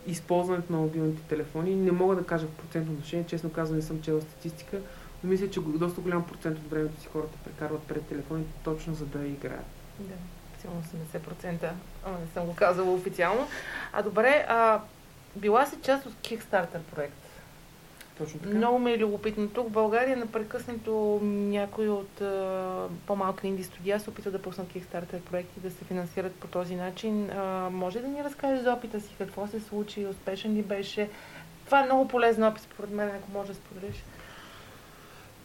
[0.07, 4.03] използването на мобилните телефони, не мога да кажа в процентно отношение, честно казвам не съм
[4.03, 4.81] чела статистика,
[5.25, 9.07] но мисля, че доста голям процент от времето си хората прекарват пред телефоните точно за
[9.07, 9.67] да играят.
[9.99, 10.15] Да
[10.65, 11.71] сигурно 80%,
[12.07, 13.49] а, не съм го казала официално.
[13.93, 14.81] А добре, а,
[15.37, 17.15] била си част от Kickstarter проект.
[18.19, 18.55] Точно така.
[18.55, 19.49] Много ми е любопитно.
[19.49, 25.21] Тук в България напрекъснато някои от а, по-малки инди студия се опитват да пуснат Kickstarter
[25.21, 27.31] проекти, да се финансират по този начин.
[27.31, 31.11] А, може да ни разкажеш за опита си, какво се случи, успешен ли беше?
[31.67, 34.05] Това е много полезен опит, според мен, ако може да споделиш.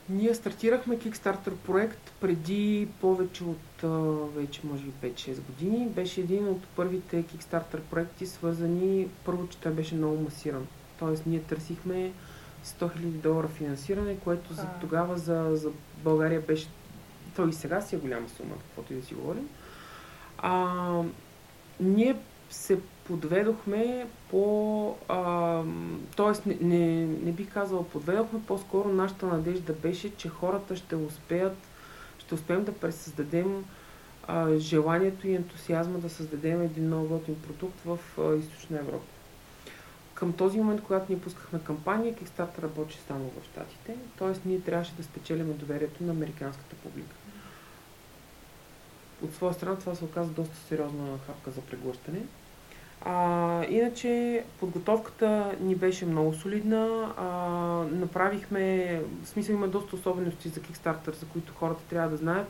[0.10, 3.82] Ние стартирахме Kickstarter проект преди повече от
[4.36, 5.88] вече може би 5-6 години.
[5.88, 10.68] Беше един от първите Kickstarter проекти, свързани, първо, че той беше много масиран.
[11.00, 12.12] Тоест ние търсихме
[12.66, 15.70] 100 000 долара финансиране, което за тогава за, за
[16.04, 16.68] България беше,
[17.36, 19.50] то и сега си е голяма сума, каквото и да си говорим.
[20.38, 21.04] А,
[21.80, 22.16] ние
[22.50, 24.96] се подведохме по...
[25.08, 25.62] А,
[26.16, 31.58] тоест, не, не, не бих казала подведохме, по-скоро нашата надежда беше, че хората ще успеят,
[32.20, 33.66] ще успеем да пресъздадем
[34.28, 39.06] а, желанието и ентусиазма да създадем един много готин продукт в а, Източна Европа.
[40.14, 44.48] Към този момент, когато ние пускахме кампания, Kickstarter работи само в Штатите, т.е.
[44.50, 47.16] ние трябваше да спечелиме доверието на американската публика.
[49.24, 52.20] От своя страна това се оказа доста сериозна хапка за преглъщане.
[53.02, 57.14] А, иначе подготовката ни беше много солидна.
[57.18, 57.28] А,
[57.92, 62.48] направихме, в смисъл има доста особености за Kickstarter, за които хората трябва да знаят.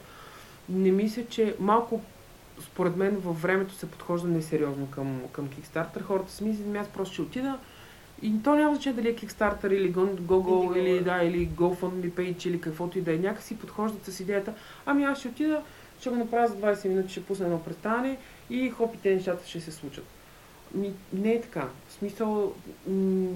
[0.69, 2.01] Не мисля, че малко
[2.61, 6.01] според мен във времето се подхожда несериозно към, към Kickstarter.
[6.01, 7.59] Хората си мислят, ами аз просто ще отида
[8.21, 12.61] и то няма значение дали е Kickstarter или Google или, да, или GoFundMe page или
[12.61, 13.17] каквото и да е.
[13.17, 14.53] Някакси подхождат с идеята,
[14.85, 15.61] ами аз ще отида,
[15.99, 18.17] ще го направя за 20 минути, ще пусна едно представяне
[18.49, 20.05] и хоп и те нещата ще се случат.
[20.73, 21.67] Ми, не е така.
[21.87, 22.53] В смисъл,
[22.87, 23.29] м-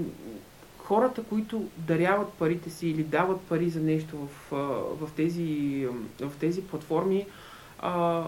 [0.77, 4.55] хората, които даряват парите си или дават пари за нещо в,
[4.99, 5.87] в, тези,
[6.19, 7.25] в тези платформи,
[7.79, 8.23] а,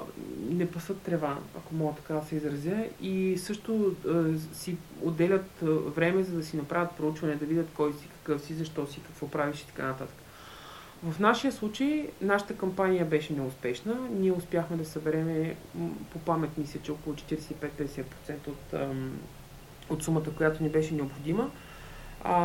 [0.50, 5.52] не пасат трева, ако мога така да се изразя, и също а, си отделят
[5.96, 9.28] време, за да си направят проучване, да видят кой си, какъв си, защо си, какво
[9.28, 10.25] правиш и така нататък.
[11.06, 13.96] В нашия случай, нашата кампания беше неуспешна.
[14.12, 15.56] Ние успяхме да съберем,
[16.12, 18.04] по памет мисля, че около 45-50%
[18.48, 18.74] от,
[19.90, 21.52] от сумата, която ни беше необходима.
[22.24, 22.36] А,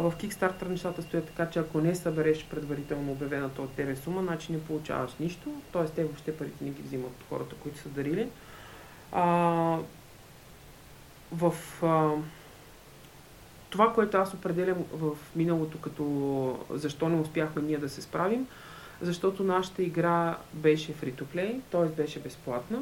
[0.00, 4.52] в Kickstarter нещата стоят така, че ако не събереш предварително обявената от тебе сума, значи
[4.52, 5.52] не получаваш нищо.
[5.72, 5.84] Т.е.
[5.84, 8.28] те въобще парите не ги взимат от хората, които са дарили.
[9.12, 9.24] А,
[11.32, 12.10] в а,
[13.70, 18.46] това, което аз определям в миналото като защо не успяхме ние да се справим,
[19.00, 21.84] защото нашата игра беше free-to-play, т.е.
[21.84, 22.78] беше безплатна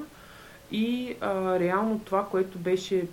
[0.72, 3.06] и а, реално това, което беше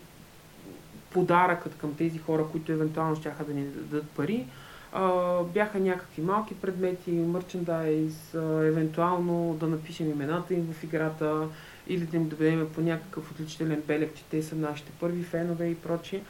[1.09, 4.45] подаръкът към тези хора, които евентуално ще да ни дадат пари,
[4.93, 11.47] а, бяха някакви малки предмети, мерчендайз, евентуално да напишем имената им в играта
[11.87, 15.75] или да им доведем по някакъв отличителен белег, че те са нашите първи фенове и
[15.75, 16.23] прочие.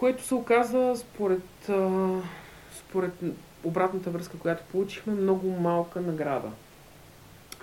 [0.00, 1.98] Което се оказа според, а,
[2.78, 3.12] според
[3.64, 6.48] обратната връзка, която получихме, много малка награда.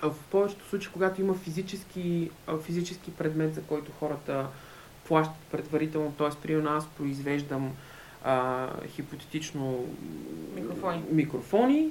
[0.01, 2.31] В повечето случаи, когато има физически,
[2.63, 4.47] физически предмет, за който хората
[5.07, 6.29] плащат предварително, т.е.
[6.43, 7.71] при нас произвеждам
[8.23, 9.85] а, хипотетично
[10.55, 11.03] микрофони.
[11.11, 11.89] микрофони.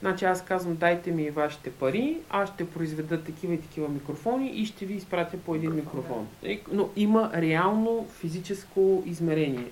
[0.00, 4.66] Значи аз казвам, дайте ми вашите пари, аз ще произведа такива и такива микрофони и
[4.66, 6.26] ще ви изпратя по един микрофон.
[6.42, 6.76] микрофон.
[6.76, 9.70] Но има реално физическо измерение.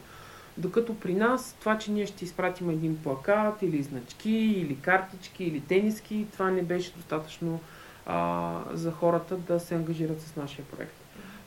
[0.59, 5.61] Докато при нас това, че ние ще изпратим един плакат или значки, или картички, или
[5.61, 7.61] тениски, това не беше достатъчно
[8.07, 10.95] а, за хората да се ангажират с нашия проект.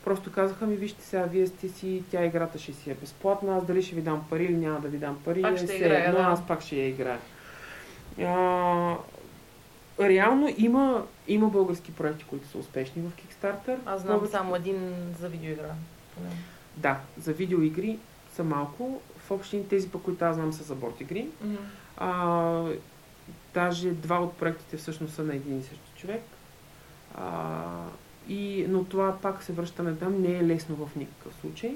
[0.05, 3.65] Просто казаха ми, вижте сега, вие сте си, тя играта ще си е безплатна, аз
[3.65, 5.41] дали ще ви дам пари или няма да ви дам пари.
[5.41, 7.19] Пак ще играя, но аз пак ще я играя.
[8.19, 8.95] А,
[9.99, 13.77] реално има, има български проекти, които са успешни в Kickstarter.
[13.85, 14.31] Аз знам Повече...
[14.31, 15.73] само един за видеоигра.
[16.77, 17.99] Да, за видеоигри
[18.39, 19.01] са малко.
[19.17, 21.27] В общини тези, по които аз знам, са за борт игри.
[21.27, 21.57] Mm-hmm.
[21.97, 22.63] А,
[23.53, 26.21] даже два от проектите всъщност са на един и същи човек.
[27.15, 27.63] А,
[28.29, 31.75] и, но това пак се връщаме там, не е лесно в никакъв случай,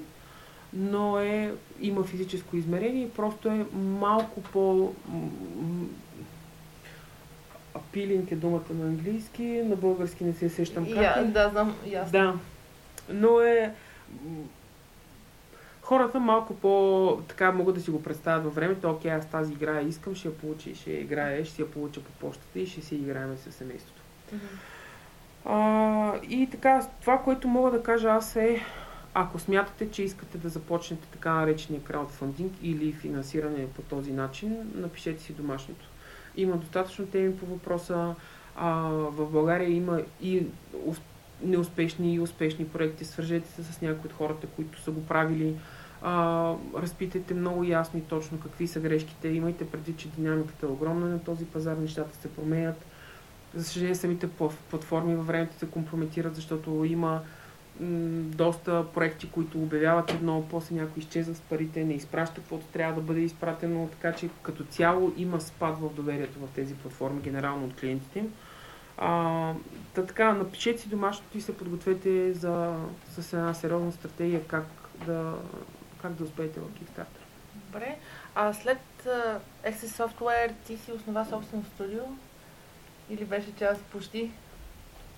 [0.73, 4.93] но е, има физическо измерение и просто е малко по...
[7.75, 12.11] Апилинг е думата на английски, на български не се сещам как yeah, Да, знам, ясно.
[12.11, 12.33] Да,
[13.09, 13.73] но е...
[15.83, 17.21] Хората малко по...
[17.27, 20.37] така могат да си го представят във времето, окей, аз тази игра искам, ще я
[20.37, 23.51] получа и ще я играя, ще я получа по почтата и ще си играем с
[23.51, 24.01] семейството.
[24.33, 24.57] Mm-hmm.
[25.45, 28.61] А, и така, това, което мога да кажа аз е,
[29.13, 35.23] ако смятате, че искате да започнете така наречения краудфандинг или финансиране по този начин, напишете
[35.23, 35.85] си домашното.
[36.35, 38.15] Има достатъчно теми по въпроса.
[38.55, 40.45] А, в България има и
[41.43, 43.05] неуспешни и успешни проекти.
[43.05, 45.55] Свържете се с някои от хората, които са го правили.
[46.01, 49.27] А, разпитайте много ясно и точно какви са грешките.
[49.27, 52.85] Имайте преди, че динамиката е огромна на този пазар, нещата се променят.
[53.55, 54.29] За съжаление, самите
[54.69, 57.21] платформи във времето се компрометират, защото има
[58.35, 63.01] доста проекти, които обявяват едно, после някой изчезва с парите, не изпраща каквото трябва да
[63.01, 67.75] бъде изпратено, така че като цяло има спад в доверието в тези платформи, генерално от
[67.75, 68.33] клиентите им.
[68.97, 69.53] А,
[69.93, 72.75] така, напишете си домашното и се подгответе за,
[73.19, 74.65] с една сериозна стратегия как
[75.05, 75.33] да,
[76.01, 77.23] как да успеете в Kickstarter.
[77.55, 77.97] Добре.
[78.35, 82.03] А след uh, Access Software ти си основа собствено студио?
[83.09, 84.31] Или беше част почти?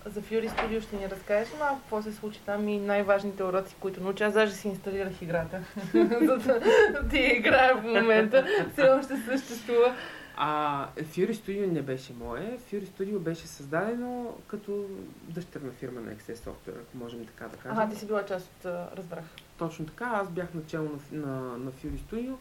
[0.06, 4.02] За Fury Studio ще ни разкажеш малко какво се случи там и най-важните уроци, които
[4.02, 4.24] науча.
[4.24, 5.60] Аз даже си инсталирах играта,
[5.92, 6.60] за
[6.92, 8.46] да ти играя в момента.
[8.72, 9.94] Все още съществува.
[10.38, 12.58] А Fury Studio не беше мое.
[12.70, 14.84] Fury Studio беше създадено като
[15.22, 17.78] дъщерна фирма на Access Software, ако можем така да кажем.
[17.78, 18.64] Ага, ти си била част от...
[18.96, 19.24] разбрах.
[19.58, 20.04] Точно така.
[20.04, 22.34] Аз бях начало на, на, на Fury Studio.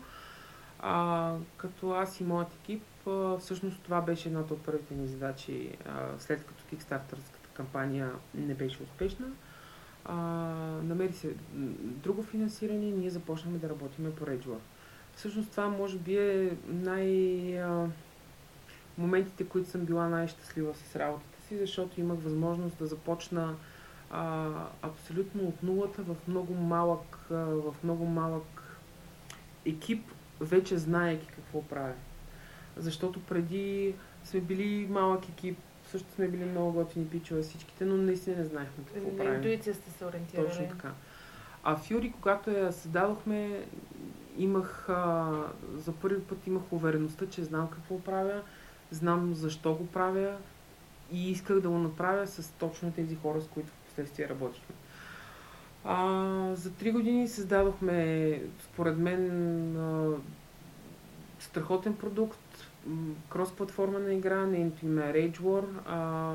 [0.80, 2.84] А, като аз и моят екип
[3.40, 5.78] всъщност това беше едната от първите ни задачи,
[6.20, 9.28] след като Kickstarterската кампания не беше успешна.
[10.84, 11.34] намери се
[11.82, 14.60] друго финансиране и ние започнахме да работиме по Reджуар.
[15.16, 17.63] Всъщност това може би е най-
[18.97, 23.55] моментите, които съм била най-щастлива с работата си, защото имах възможност да започна
[24.11, 24.49] а,
[24.82, 28.78] абсолютно от нулата в много малък, а, в много малък
[29.66, 31.93] екип, вече знаеки какво правя
[32.78, 33.93] защото преди
[34.24, 35.57] сме били малък екип,
[35.91, 39.34] също сме били много готини пичове всичките, но наистина не знаехме какво на правим.
[39.34, 40.47] интуиция сте се ориентирали.
[40.47, 40.91] Точно така.
[41.63, 43.66] А Фюри, когато я създадохме,
[44.38, 45.32] имах, а,
[45.76, 48.42] за първи път имах увереността, че знам какво правя,
[48.92, 50.38] знам защо го правя
[51.12, 54.76] и исках да го направя с точно тези хора, с които в последствие работихме.
[55.84, 60.18] А, за три години създадохме, според мен, а,
[61.40, 62.40] страхотен продукт,
[63.30, 65.66] кросплатформена игра, нейното име е Rage War.
[65.86, 66.34] А,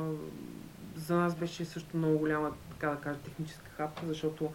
[0.97, 4.53] за нас беше също много голяма, така да кажа, техническа хапка, защото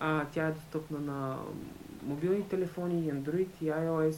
[0.00, 1.36] а, тя е достъпна на
[2.06, 4.16] мобилни телефони, Android и iOS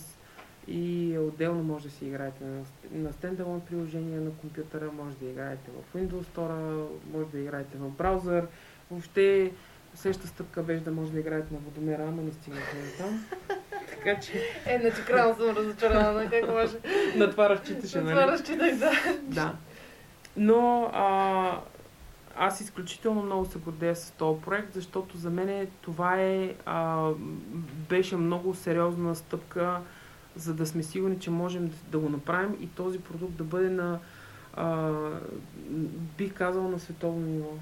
[0.68, 2.62] и отделно може да си играете на,
[2.92, 7.90] на стендалон приложение на компютъра, може да играете в Windows Store, може да играете в
[7.90, 8.46] браузър.
[8.90, 9.52] Въобще
[9.94, 13.24] следващата стъпка беше да може да играете на водомера, ама не стигнахме до там.
[13.90, 14.32] така че...
[14.66, 16.76] Е, че крайно съм разочарована, как може?
[17.16, 18.14] на това разчиташе, нали?
[18.14, 18.92] На това разчитах, да.
[19.22, 19.56] Да.
[20.36, 21.60] Но а,
[22.38, 27.10] аз изключително много се гордея с този проект, защото за мен това е, а,
[27.88, 29.80] беше много сериозна стъпка,
[30.36, 33.98] за да сме сигурни, че можем да, го направим и този продукт да бъде на,
[34.54, 34.92] а,
[36.18, 37.52] бих казал, на световно ниво.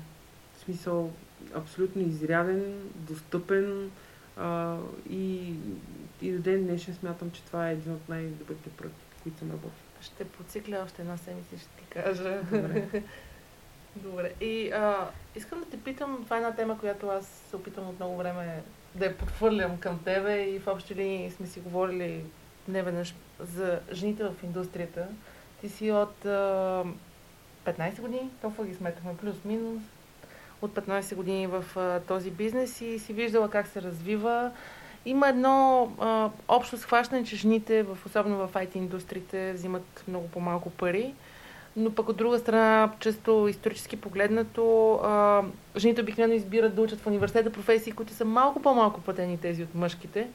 [0.57, 1.11] В смисъл,
[1.55, 3.91] абсолютно изряден, достъпен
[4.37, 4.77] а,
[5.11, 5.55] и,
[6.23, 9.71] и до ден днешен смятам, че това е един от най-добрите проекти, които съм работил.
[10.01, 12.41] Ще поцикля още една седмица, ще ти кажа.
[12.53, 13.03] Добре.
[13.97, 14.33] Добре.
[14.41, 17.99] И а, искам да те питам, това е една тема, която аз се опитвам от
[17.99, 18.63] много време
[18.95, 22.25] да я подхвърлям към тебе и в общи линии сме си говорили
[22.69, 25.07] не веднъж за жените в индустрията.
[25.61, 26.85] Ти си от а,
[27.67, 29.83] 15 години, толкова ги сметахме, плюс-минус,
[30.63, 34.51] от 15 години в а, този бизнес и си виждала как се развива.
[35.05, 40.71] Има едно а, общо схващане, че жените, в, особено в IT индустриите, взимат много по-малко
[40.71, 41.15] пари.
[41.77, 45.43] Но пък от друга страна, често исторически погледнато, а,
[45.77, 49.75] жените обикновено избират да учат в университета професии, които са малко по-малко платени тези от
[49.75, 50.29] мъжките.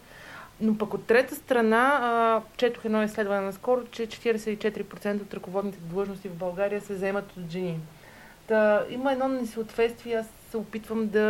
[0.62, 6.30] Но пък от трета страна, а, четох едно изследване наскоро, че 44% от ръководните длъжности
[6.30, 7.80] в България се заемат от жени.
[8.48, 11.28] Та, има едно несъответствие, аз се опитвам да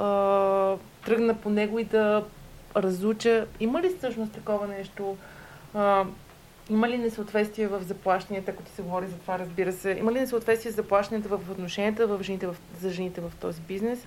[0.00, 2.24] а, тръгна по него и да
[2.76, 3.46] разуча.
[3.60, 5.16] Има ли всъщност такова нещо?
[5.74, 6.04] А,
[6.70, 9.90] има ли несъответствие в заплащанията, ако ти се говори за това, разбира се?
[9.90, 14.06] Има ли несъответствие в заплащанията в отношенията в жените, в, за жените в този бизнес?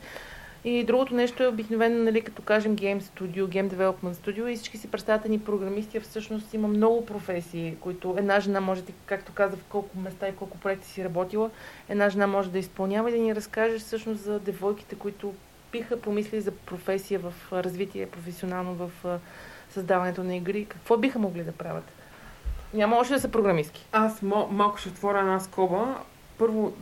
[0.64, 4.78] И другото нещо е обикновено, нали, като кажем Game Studio, Game Development Studio и всички
[4.78, 9.64] си представят ни програмисти, всъщност има много професии, които една жена може, както каза, в
[9.70, 11.50] колко места и колко проекти си работила,
[11.90, 15.34] една жена може да изпълнява и да ни разкажеш всъщност за девойките, които
[15.72, 18.92] биха помислили за професия в развитие професионално в
[19.70, 20.66] създаването на игри.
[20.66, 21.95] Какво биха могли да правят?
[22.76, 23.88] Няма още да са програмистки.
[23.92, 25.98] Аз малко ще отворя една скоба.
[26.38, 26.74] Първо,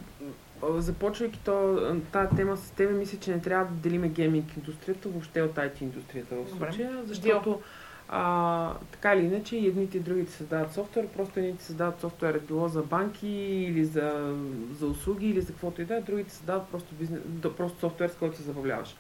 [0.70, 1.80] започвайки то,
[2.12, 5.82] тази тема с тебе, мисля, че не трябва да делиме гейминг индустрията, въобще от IT
[5.82, 7.62] индустрията в случая, защото
[8.10, 12.68] а, така или иначе и едните и другите създават софтуер, просто едните създават софтуер било
[12.68, 14.36] за банки или за,
[14.80, 17.22] за услуги или за каквото и да, другите създават просто, бизнес,
[17.58, 18.96] просто софтуер, с който се забавляваш.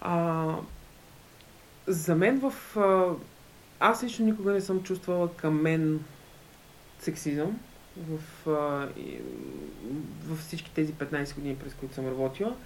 [0.00, 0.46] А,
[1.86, 2.76] за мен в...
[3.84, 6.00] Аз лично никога не съм чувствала към мен
[6.98, 7.60] сексизъм
[7.96, 8.88] в, а,
[10.26, 12.56] в всички тези 15 години, през които съм работила.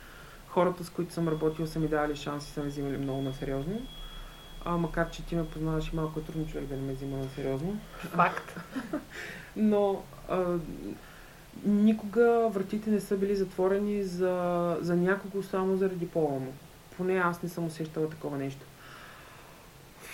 [0.49, 3.35] Хората, с които съм работила, са ми давали шанс и са ме взимали много на
[3.35, 3.81] сериозно.
[4.65, 7.17] А, макар, че ти ме познаваш и малко е трудно човек да не ме взима
[7.17, 7.79] на сериозно.
[7.99, 8.61] Факт.
[9.57, 10.59] Но а,
[11.65, 16.53] никога вратите не са били затворени за, за някого само заради пола му.
[16.97, 18.67] Поне аз не съм усещала такова нещо.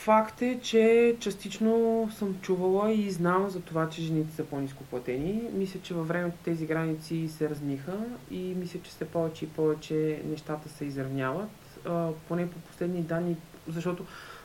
[0.02, 5.42] Факт е, че частично съм чувала и знам за това, че жените са по-низко платени.
[5.52, 7.92] Мисля, че във времето тези граници се разниха
[8.30, 11.50] и мисля, че все повече и повече нещата се изравняват.
[11.86, 13.36] А, поне по последни данни,
[13.68, 14.04] защото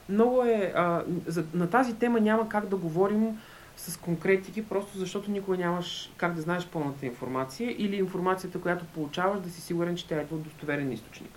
[0.09, 0.73] много е...
[0.75, 3.39] А, за, на тази тема няма как да говорим
[3.77, 9.39] с конкретики, просто защото никога нямаш как да знаеш пълната информация или информацията, която получаваш,
[9.39, 11.31] да си сигурен, че тя е от достоверен източник.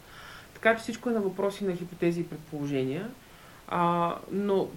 [0.55, 3.11] Така че всичко е на въпроси на хипотези и предположения.
[3.71, 4.69] А, но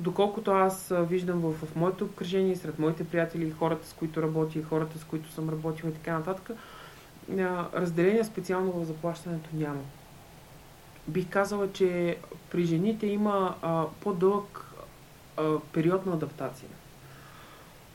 [0.00, 4.98] доколкото аз виждам в, в моето обкръжение, сред моите приятели, хората с които работя хората
[4.98, 6.50] с които съм работила и така нататък,
[7.74, 9.80] разделение специално в заплащането няма.
[11.08, 12.18] Бих казала, че
[12.50, 14.66] при жените има а, по-дълъг
[15.36, 16.68] а, период на адаптация.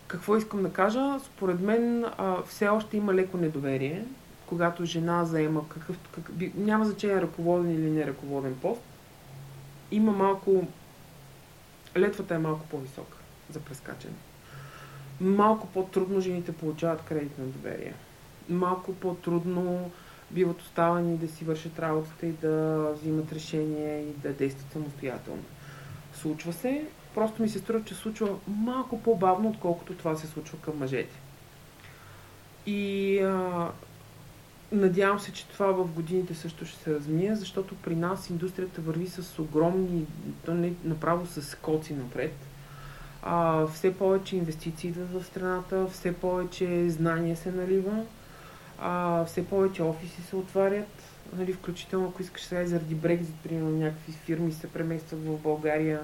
[0.07, 1.19] Какво искам да кажа?
[1.25, 4.05] Според мен а, все още има леко недоверие,
[4.45, 8.81] когато жена заема какъв, какъв няма значение ръководен или не ръководен пост,
[9.91, 10.67] има малко...
[11.97, 13.17] Летвата е малко по-висока
[13.49, 14.13] за прескачане.
[15.21, 17.93] Малко по-трудно жените получават кредит на доверие.
[18.49, 19.91] Малко по-трудно
[20.31, 25.43] биват оставани да си вършат работата и да взимат решение и да действат самостоятелно.
[26.13, 30.77] Случва се, просто ми се струва, че случва малко по-бавно, отколкото това се случва към
[30.77, 31.15] мъжете.
[32.65, 33.69] И а,
[34.75, 39.07] надявам се, че това в годините също ще се размие, защото при нас индустрията върви
[39.07, 40.05] с огромни,
[40.45, 42.35] то не направо с скоци напред.
[43.23, 48.03] А, все повече инвестиции идват в страната, все повече знания се налива,
[48.79, 51.03] а, все повече офиси се отварят,
[51.37, 55.99] нали, включително ако искаш сега заради Брекзит, примерно някакви фирми се преместват в България,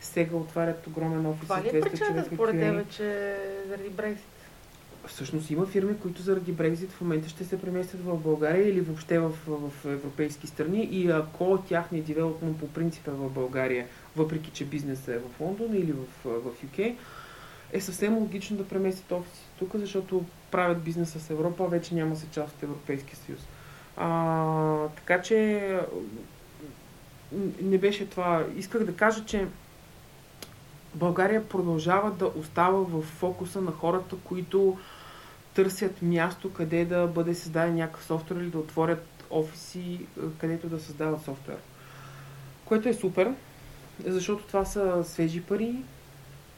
[0.00, 1.42] сега отварят огромен офис.
[1.42, 3.36] Това ли е причината според тебе, че
[3.68, 4.31] заради Брекзит?
[5.06, 9.18] Всъщност има фирми, които заради Брекзит в момента ще се преместят в България или въобще
[9.18, 13.86] в, в европейски страни и ако тяхният девелопмент по принцип е в България,
[14.16, 16.94] въпреки че бизнесът е в Лондон или в, в UK,
[17.72, 22.26] е съвсем логично да преместят офиси тук, защото правят бизнеса с Европа, вече няма се
[22.30, 23.40] част от Европейския съюз.
[23.96, 25.78] А, така че
[27.62, 28.46] не беше това.
[28.56, 29.46] Исках да кажа, че
[30.94, 34.78] България продължава да остава в фокуса на хората, които
[35.54, 40.06] търсят място, къде да бъде създаден някакъв софтуер или да отворят офиси,
[40.38, 41.58] където да създават софтуер.
[42.64, 43.34] Което е супер,
[44.06, 45.76] защото това са свежи пари,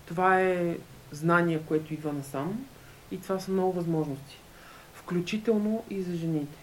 [0.06, 0.78] това е
[1.12, 2.66] знание, което идва насам
[3.10, 4.38] и това са много възможности.
[4.94, 6.58] Включително и за жените.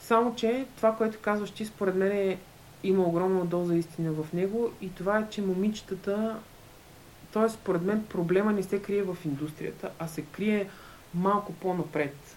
[0.00, 2.38] Само, че това, което казваш ти, според мен е,
[2.82, 6.36] има огромна доза истина в него и това е, че момичетата,
[7.32, 7.48] т.е.
[7.48, 10.68] според мен проблема не се крие в индустрията, а се крие
[11.14, 12.36] малко по-напред.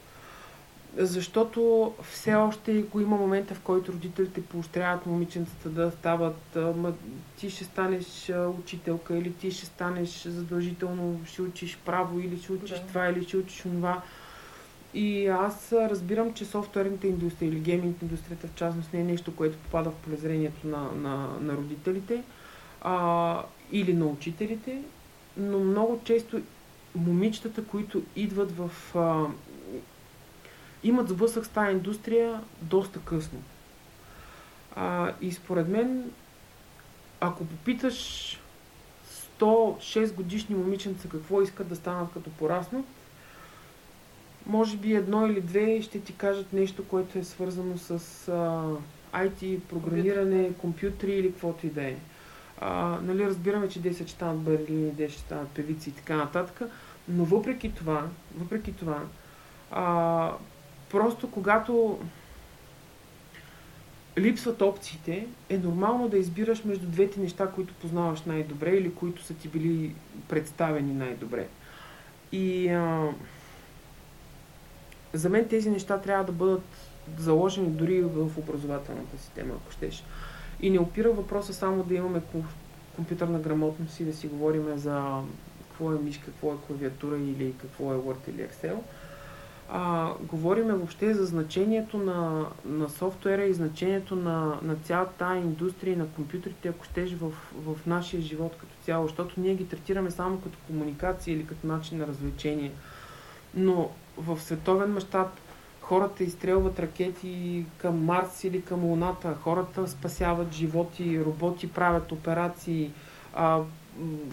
[0.97, 6.93] Защото все още го има момента, в който родителите поощряват момиченцата да стават ма,
[7.37, 12.79] ти ще станеш учителка или ти ще станеш задължително, ще учиш право или ще учиш
[12.79, 12.87] да.
[12.87, 14.01] това или ще учиш това.
[14.93, 19.57] И аз разбирам, че софтуерната индустрия или гейминг индустрията в частност не е нещо, което
[19.57, 22.23] попада в полезрението на, на, на родителите
[22.81, 24.81] а, или на учителите,
[25.37, 26.41] но много често
[26.95, 28.71] момичетата, които идват в...
[28.95, 29.25] А,
[30.83, 33.39] имат сблъсък с тази индустрия доста късно.
[34.75, 36.11] А, и според мен,
[37.19, 38.39] ако попиташ
[39.39, 42.85] 106 годишни момиченца какво искат да станат като пораснат,
[44.45, 47.91] може би едно или две ще ти кажат нещо, което е свързано с
[48.27, 48.63] а,
[49.13, 51.95] IT, програмиране, компютри или каквото и да е.
[52.61, 56.69] А, нали, разбираме, че 10 ще станат балерини, 10 ще станат певици и така нататък,
[57.07, 59.01] но въпреки това, въпреки това,
[59.71, 60.31] а,
[60.91, 61.99] просто когато
[64.17, 69.33] липсват опциите, е нормално да избираш между двете неща, които познаваш най-добре или които са
[69.33, 69.95] ти били
[70.29, 71.47] представени най-добре.
[72.31, 73.11] И а,
[75.13, 76.65] за мен тези неща трябва да бъдат
[77.17, 80.03] заложени дори в образователната система, ако щеш.
[80.61, 82.21] И не опира въпроса само да имаме
[82.95, 85.21] компютърна грамотност и да си говорим за
[85.75, 88.75] какво е мишка, какво е клавиатура или какво е Word или Excel.
[89.69, 95.93] А, говориме въобще за значението на, на софтуера и значението на, на цялата тази индустрия
[95.93, 100.11] и на компютрите, ако щеш, в, в нашия живот като цяло, защото ние ги третираме
[100.11, 102.71] само като комуникация или като начин на развлечение.
[103.55, 105.27] Но в световен мащаб
[105.81, 112.91] хората изстрелват ракети към Марс или към Луната, хората спасяват животи, роботи правят операции,
[113.33, 113.61] а,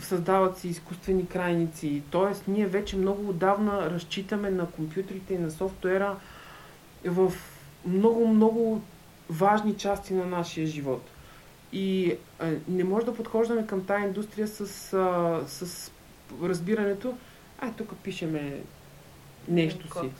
[0.01, 2.03] създават се изкуствени крайници.
[2.11, 6.17] Тоест, ние вече много отдавна разчитаме на компютрите и на софтуера
[7.05, 7.33] в
[7.87, 8.83] много-много
[9.31, 11.03] важни части на нашия живот.
[11.73, 15.91] И а, не може да подхождаме към тази индустрия с, а, с
[16.43, 17.15] разбирането,
[17.61, 18.61] ай, тук пишеме
[19.49, 20.11] нещо си.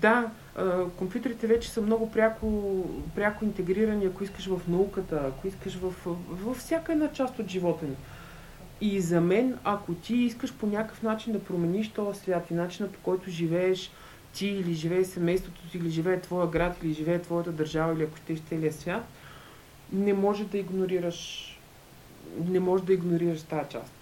[0.00, 2.84] Да, а, компютрите вече са много пряко,
[3.14, 5.94] пряко интегрирани, ако искаш в науката, ако искаш в,
[6.30, 7.96] във всяка една част от живота ни.
[8.84, 12.88] И за мен, ако ти искаш по някакъв начин да промениш този свят и начина
[12.88, 13.90] по който живееш
[14.32, 18.16] ти или живее семейството ти, или живее твоя град, или живее твоята държава, или ако
[18.16, 19.04] ще целия свят,
[19.92, 21.48] не може да игнорираш
[22.48, 23.92] не може да игнорираш тази част.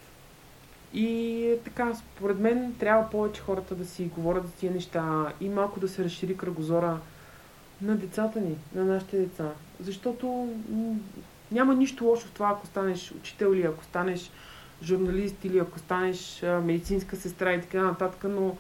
[0.95, 5.81] И така, според мен трябва повече хората да си говорят за тия неща и малко
[5.81, 6.99] да се разшири кръгозора
[7.83, 9.51] на децата ни, на нашите деца.
[9.81, 10.49] Защото
[11.53, 14.31] няма нищо лошо в това, ако станеш учител или ако станеш
[14.83, 18.57] журналист или ако станеш медицинска сестра и така нататък, но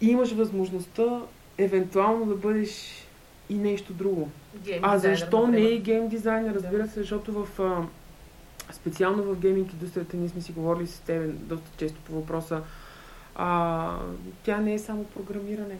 [0.00, 1.20] имаш възможността
[1.58, 3.02] евентуално да бъдеш
[3.48, 4.30] и нещо друго.
[4.64, 5.68] Гейм а защо например.
[5.68, 7.86] не и гейм дизайнер, разбира се, защото в а,
[8.72, 12.62] специално в гейминг индустрията ние сме си говорили с теб доста често по въпроса.
[13.34, 13.98] А,
[14.44, 15.78] тя не е само програмиране.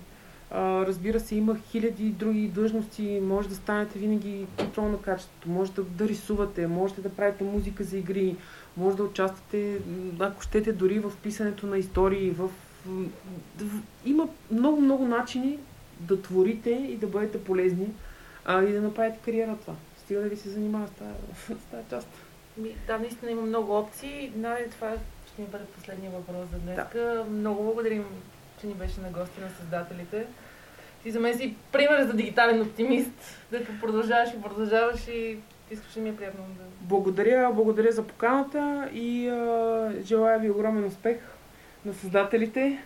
[0.50, 3.20] А, разбира се, има хиляди други длъжности.
[3.22, 7.84] Може да станете винаги контрол на качеството, може да, да рисувате, можете да правите музика
[7.84, 8.36] за игри,
[8.76, 9.78] може да участвате,
[10.18, 12.50] ако щете, дори в писането на истории, в...
[14.04, 15.58] има много много, много начини
[16.00, 17.88] да творите и да бъдете полезни
[18.44, 19.74] а, и да направите кариера това.
[19.96, 20.90] Стига да ви се занимава с
[21.70, 22.08] тази, част.
[22.56, 24.32] Ми, да, наистина има много опции.
[24.36, 24.92] Нали, това
[25.32, 26.76] ще ни бъде последния въпрос за днес.
[26.76, 27.24] Да.
[27.30, 28.04] Много благодарим,
[28.60, 30.26] че ни беше на гости на създателите.
[31.02, 35.38] Ти за мен си пример за дигитален оптимист, дето продължаваш и продължаваш и
[35.72, 36.64] изключително ми е приятно да...
[36.80, 41.16] Благодаря, благодаря за поканата и а, желая ви огромен успех
[41.84, 42.84] на създателите.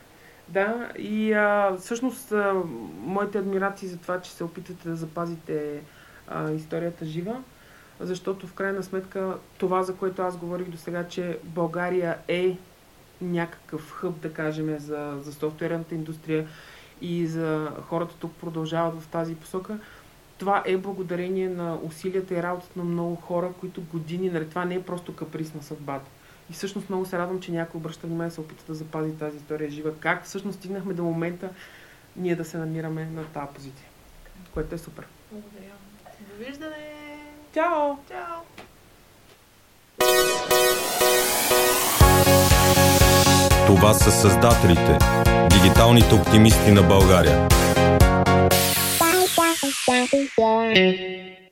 [0.48, 2.54] Да, и а, всъщност а,
[3.00, 5.80] моите адмирации за това, че се опитвате да запазите
[6.28, 7.42] а, историята жива,
[8.00, 12.56] защото в крайна сметка това, за което аз говорих до сега, че България е
[13.20, 16.46] някакъв хъб, да кажем, за, за софтуерната индустрия
[17.00, 19.78] и за хората тук продължават в тази посока,
[20.38, 24.74] това е благодарение на усилията и работата на много хора, които години, нали, това не
[24.74, 26.10] е просто каприз на съдбата.
[26.50, 29.70] И всъщност много се радвам, че някой обръща внимание се опита да запази тази история
[29.70, 29.94] жива.
[30.00, 31.50] Как всъщност стигнахме до момента
[32.16, 33.86] ние да се намираме на тази позиция.
[34.54, 35.06] Което е супер.
[35.32, 35.72] Благодаря.
[36.32, 36.76] Довиждане!
[37.54, 37.96] Чао!
[38.08, 38.66] Чао!
[43.66, 44.98] Това са създателите,
[45.50, 47.48] дигиталните оптимисти на България.
[49.86, 51.45] Bye.